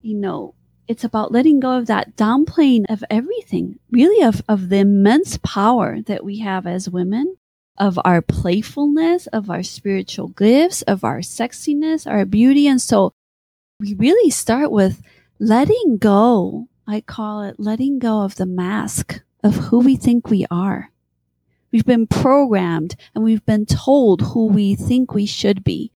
you 0.00 0.16
know, 0.16 0.54
it's 0.88 1.04
about 1.04 1.32
letting 1.32 1.60
go 1.60 1.78
of 1.78 1.86
that 1.86 2.16
downplaying 2.16 2.84
of 2.88 3.02
everything, 3.10 3.78
really 3.90 4.24
of, 4.24 4.42
of 4.48 4.68
the 4.68 4.78
immense 4.78 5.38
power 5.38 6.00
that 6.02 6.24
we 6.24 6.40
have 6.40 6.66
as 6.66 6.90
women, 6.90 7.36
of 7.78 7.98
our 8.04 8.22
playfulness, 8.22 9.26
of 9.28 9.50
our 9.50 9.62
spiritual 9.62 10.28
gifts, 10.28 10.82
of 10.82 11.04
our 11.04 11.20
sexiness, 11.20 12.10
our 12.10 12.24
beauty. 12.24 12.66
And 12.66 12.80
so 12.80 13.12
we 13.80 13.94
really 13.94 14.30
start 14.30 14.70
with 14.70 15.02
letting 15.38 15.98
go. 15.98 16.68
I 16.86 17.00
call 17.00 17.42
it 17.42 17.56
letting 17.58 17.98
go 17.98 18.22
of 18.22 18.36
the 18.36 18.46
mask 18.46 19.22
of 19.42 19.56
who 19.56 19.80
we 19.80 19.96
think 19.96 20.28
we 20.28 20.46
are. 20.50 20.90
We've 21.72 21.86
been 21.86 22.06
programmed 22.06 22.96
and 23.14 23.24
we've 23.24 23.44
been 23.46 23.66
told 23.66 24.20
who 24.20 24.46
we 24.46 24.74
think 24.74 25.14
we 25.14 25.26
should 25.26 25.64
be. 25.64 25.90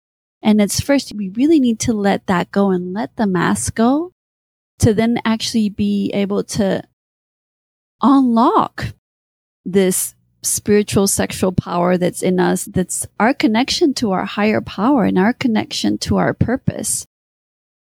And 0.43 0.61
it's 0.61 0.81
first, 0.81 1.15
we 1.15 1.31
really 1.31 1.61
need 1.61 1.81
to 1.81 1.93
let 1.93 2.27
that 2.27 2.51
go 2.51 2.71
and 2.71 2.93
let 2.93 3.17
the 3.17 3.27
mask 3.27 3.75
go 3.75 4.13
to 4.81 4.93
then 4.93 5.19
actually 5.25 5.69
be 5.69 6.11
able 6.13 6.43
to 6.43 6.83
unlock 8.03 8.89
this 9.65 10.15
spiritual 10.43 11.07
sexual 11.07 11.53
power 11.53 11.97
that's 11.97 12.23
in 12.23 12.41
us, 12.41 12.65
that's 12.65 13.07
our 13.21 13.33
connection 13.33 13.95
to 13.95 14.13
our 14.13 14.25
higher 14.25 14.61
power 14.61 15.05
and 15.05 15.19
our 15.19 15.33
connection 15.33 15.99
to 15.99 16.17
our 16.17 16.35
purpose. 16.35 17.07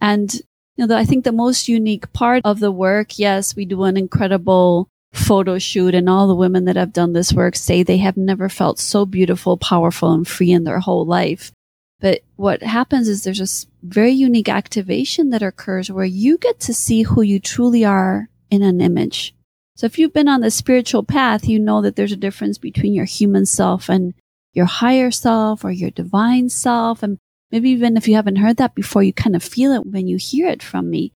And, 0.01 0.33
you 0.75 0.87
know, 0.87 0.95
I 0.95 1.05
think 1.05 1.23
the 1.23 1.31
most 1.31 1.67
unique 1.67 2.11
part 2.13 2.41
of 2.45 2.59
the 2.59 2.71
work, 2.71 3.17
yes, 3.17 3.55
we 3.55 3.65
do 3.65 3.83
an 3.83 3.97
incredible 3.97 4.87
photo 5.13 5.57
shoot 5.57 5.95
and 5.95 6.07
all 6.09 6.27
the 6.27 6.35
women 6.35 6.65
that 6.65 6.75
have 6.75 6.93
done 6.93 7.13
this 7.13 7.33
work 7.33 7.55
say 7.55 7.81
they 7.81 7.97
have 7.97 8.17
never 8.17 8.47
felt 8.47 8.77
so 8.79 9.05
beautiful, 9.05 9.57
powerful 9.57 10.11
and 10.11 10.27
free 10.27 10.51
in 10.51 10.63
their 10.63 10.79
whole 10.79 11.05
life. 11.05 11.51
But 11.99 12.21
what 12.35 12.63
happens 12.63 13.07
is 13.07 13.23
there's 13.23 13.41
a 13.41 13.67
very 13.85 14.11
unique 14.11 14.47
activation 14.47 15.31
that 15.31 15.41
occurs 15.41 15.91
where 15.91 16.05
you 16.05 16.37
get 16.37 16.59
to 16.61 16.73
see 16.73 17.03
who 17.03 17.21
you 17.21 17.39
truly 17.39 17.83
are 17.83 18.29
in 18.49 18.63
an 18.63 18.79
image. 18.79 19.33
So 19.79 19.85
if 19.85 19.97
you've 19.97 20.11
been 20.11 20.27
on 20.27 20.41
the 20.41 20.51
spiritual 20.51 21.03
path, 21.03 21.47
you 21.47 21.57
know 21.57 21.81
that 21.83 21.95
there's 21.95 22.11
a 22.11 22.17
difference 22.17 22.57
between 22.57 22.93
your 22.93 23.05
human 23.05 23.45
self 23.45 23.87
and 23.87 24.13
your 24.51 24.65
higher 24.65 25.09
self 25.09 25.63
or 25.63 25.71
your 25.71 25.89
divine 25.89 26.49
self. 26.49 27.01
And 27.01 27.17
maybe 27.49 27.69
even 27.69 27.95
if 27.95 28.05
you 28.05 28.15
haven't 28.15 28.35
heard 28.35 28.57
that 28.57 28.75
before, 28.75 29.03
you 29.03 29.13
kind 29.13 29.37
of 29.37 29.41
feel 29.41 29.71
it 29.71 29.85
when 29.85 30.05
you 30.05 30.17
hear 30.17 30.49
it 30.49 30.61
from 30.61 30.89
me. 30.89 31.13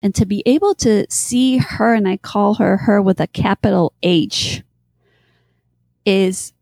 And 0.00 0.14
to 0.14 0.24
be 0.24 0.42
able 0.46 0.74
to 0.76 1.04
see 1.10 1.58
her, 1.58 1.92
and 1.92 2.08
I 2.08 2.16
call 2.16 2.54
her 2.54 2.78
her 2.78 3.02
with 3.02 3.20
a 3.20 3.26
capital 3.26 3.92
H, 4.02 4.62
is 6.06 6.54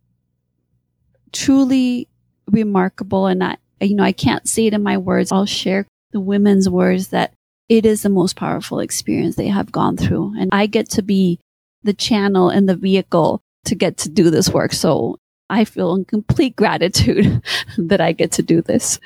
truly 1.31 2.09
remarkable. 2.51 3.29
And 3.29 3.45
I, 3.45 3.59
you 3.81 3.95
know, 3.95 4.03
I 4.03 4.11
can't 4.11 4.49
say 4.49 4.67
it 4.67 4.75
in 4.75 4.83
my 4.83 4.99
words. 4.99 5.31
I'll 5.31 5.47
share 5.47 5.87
the 6.11 6.19
women's 6.19 6.69
words 6.69 7.11
that 7.11 7.33
it 7.69 7.87
is 7.87 8.03
the 8.03 8.09
most 8.09 8.35
powerful 8.35 8.81
experience 8.81 9.37
they 9.37 9.47
have 9.47 9.71
gone 9.71 9.97
through. 9.97 10.35
And 10.37 10.51
I 10.53 10.67
get 10.67 10.91
to 10.91 11.03
be 11.03 11.39
the 11.85 11.95
channel 11.95 12.49
and 12.49 12.69
the 12.69 12.77
vehicle 12.77 13.43
to 13.67 13.75
get 13.75 13.97
to 13.99 14.09
do 14.09 14.31
this 14.31 14.51
work. 14.51 14.73
So 14.73 15.19
I 15.51 15.65
feel 15.65 15.95
in 15.95 16.05
complete 16.05 16.57
gratitude 16.57 17.43
that 17.79 18.01
I 18.01 18.13
get 18.13 18.33
to 18.33 18.43
do 18.43 18.63
this. 18.63 18.99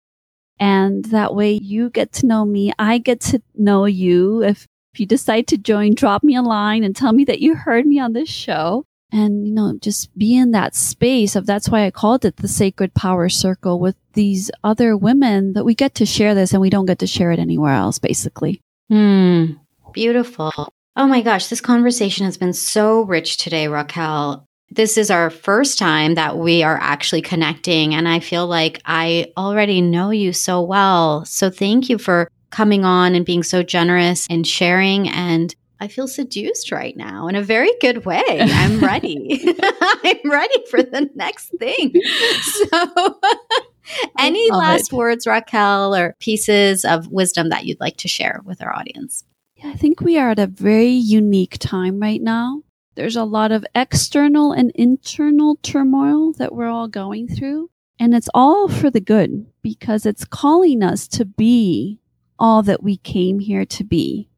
And 0.58 1.06
that 1.06 1.35
way 1.35 1.54
you 1.54 1.88
get 1.90 2.12
to 2.14 2.26
know 2.26 2.44
me. 2.44 2.72
I 2.78 2.98
get 2.98 3.20
to 3.22 3.40
know 3.54 3.87
you. 3.87 4.42
If, 4.42 4.66
if 4.92 5.00
you 5.00 5.06
decide 5.06 5.46
to 5.48 5.56
join, 5.56 5.94
drop 5.94 6.22
me 6.22 6.37
a 6.37 6.42
line 6.42 6.85
and 6.85 6.94
tell 6.94 7.12
me 7.12 7.24
that 7.24 7.40
you 7.40 7.56
heard 7.56 7.87
me 7.87 7.98
on 7.98 8.12
this 8.12 8.28
show 8.28 8.85
and 9.12 9.46
you 9.46 9.53
know 9.53 9.77
just 9.81 10.16
be 10.16 10.35
in 10.35 10.51
that 10.51 10.75
space 10.75 11.37
of 11.37 11.46
that's 11.46 11.68
why 11.68 11.85
i 11.85 11.90
called 11.90 12.25
it 12.25 12.37
the 12.37 12.48
sacred 12.48 12.92
power 12.94 13.29
circle 13.29 13.79
with 13.79 13.94
these 14.14 14.51
other 14.64 14.96
women 14.96 15.53
that 15.53 15.64
we 15.64 15.75
get 15.75 15.94
to 15.94 16.07
share 16.07 16.35
this 16.35 16.53
and 16.53 16.61
we 16.61 16.70
don't 16.70 16.87
get 16.87 16.98
to 16.98 17.07
share 17.07 17.31
it 17.31 17.38
anywhere 17.38 17.72
else 17.72 17.98
basically. 17.98 18.61
Hmm. 18.90 19.53
Beautiful. 19.92 20.53
Oh 20.96 21.07
my 21.07 21.20
gosh 21.20 21.46
this 21.46 21.61
conversation 21.61 22.25
has 22.25 22.37
been 22.37 22.53
so 22.53 23.03
rich 23.03 23.37
today 23.37 23.68
raquel. 23.68 24.46
This 24.70 24.96
is 24.96 25.11
our 25.11 25.29
first 25.29 25.79
time 25.79 26.14
that 26.14 26.38
we 26.38 26.62
are 26.62 26.79
actually 26.81 27.22
connecting 27.22 27.94
and 27.94 28.09
i 28.09 28.20
feel 28.20 28.46
like 28.46 28.81
i 28.87 29.33
already 29.37 29.81
know 29.81 30.11
you 30.11 30.33
so 30.33 30.62
well. 30.62 31.25
So 31.25 31.51
thank 31.51 31.88
you 31.88 31.98
for 31.98 32.29
coming 32.51 32.85
on 32.85 33.14
and 33.14 33.27
being 33.27 33.42
so 33.42 33.62
generous 33.62 34.27
and 34.31 34.46
sharing 34.46 35.09
and 35.09 35.55
I 35.82 35.88
feel 35.88 36.06
seduced 36.06 36.70
right 36.70 36.96
now 36.96 37.26
in 37.26 37.34
a 37.34 37.42
very 37.42 37.72
good 37.80 38.04
way. 38.04 38.22
I'm 38.28 38.78
ready. 38.78 39.42
I'm 39.60 40.30
ready 40.30 40.64
for 40.70 40.80
the 40.80 41.10
next 41.16 41.48
thing. 41.58 41.92
So, 42.40 43.20
any 44.18 44.48
last 44.52 44.92
it. 44.92 44.96
words, 44.96 45.26
Raquel, 45.26 45.92
or 45.92 46.14
pieces 46.20 46.84
of 46.84 47.08
wisdom 47.08 47.48
that 47.48 47.66
you'd 47.66 47.80
like 47.80 47.96
to 47.96 48.06
share 48.06 48.42
with 48.44 48.62
our 48.62 48.72
audience? 48.72 49.24
Yeah, 49.56 49.70
I 49.70 49.74
think 49.74 50.00
we 50.00 50.16
are 50.18 50.30
at 50.30 50.38
a 50.38 50.46
very 50.46 50.92
unique 50.92 51.58
time 51.58 51.98
right 51.98 52.22
now. 52.22 52.62
There's 52.94 53.16
a 53.16 53.24
lot 53.24 53.50
of 53.50 53.66
external 53.74 54.52
and 54.52 54.70
internal 54.76 55.58
turmoil 55.64 56.32
that 56.34 56.54
we're 56.54 56.70
all 56.70 56.86
going 56.86 57.26
through. 57.26 57.70
And 57.98 58.14
it's 58.14 58.30
all 58.32 58.68
for 58.68 58.88
the 58.88 59.00
good 59.00 59.46
because 59.62 60.06
it's 60.06 60.24
calling 60.24 60.84
us 60.84 61.08
to 61.08 61.24
be 61.24 61.98
all 62.38 62.62
that 62.62 62.84
we 62.84 62.98
came 62.98 63.40
here 63.40 63.64
to 63.64 63.82
be. 63.82 64.28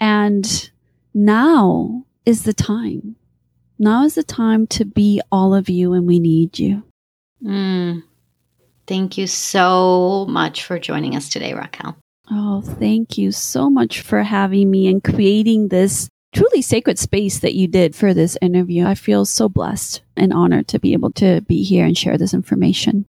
And 0.00 0.70
now 1.14 2.04
is 2.24 2.44
the 2.44 2.52
time. 2.52 3.16
Now 3.78 4.04
is 4.04 4.14
the 4.14 4.22
time 4.22 4.66
to 4.68 4.84
be 4.84 5.20
all 5.30 5.54
of 5.54 5.68
you 5.68 5.92
and 5.92 6.06
we 6.06 6.18
need 6.18 6.58
you. 6.58 6.82
Mm. 7.42 8.02
Thank 8.86 9.18
you 9.18 9.26
so 9.26 10.26
much 10.28 10.64
for 10.64 10.78
joining 10.78 11.14
us 11.14 11.28
today, 11.28 11.54
Raquel. 11.54 11.96
Oh, 12.30 12.60
thank 12.62 13.16
you 13.16 13.32
so 13.32 13.70
much 13.70 14.00
for 14.00 14.22
having 14.22 14.70
me 14.70 14.88
and 14.88 15.02
creating 15.02 15.68
this 15.68 16.08
truly 16.34 16.62
sacred 16.62 16.98
space 16.98 17.38
that 17.40 17.54
you 17.54 17.68
did 17.68 17.94
for 17.94 18.12
this 18.12 18.36
interview. 18.42 18.86
I 18.86 18.94
feel 18.94 19.24
so 19.24 19.48
blessed 19.48 20.02
and 20.16 20.32
honored 20.32 20.68
to 20.68 20.78
be 20.78 20.92
able 20.92 21.10
to 21.12 21.40
be 21.42 21.62
here 21.62 21.86
and 21.86 21.96
share 21.96 22.18
this 22.18 22.34
information. 22.34 23.06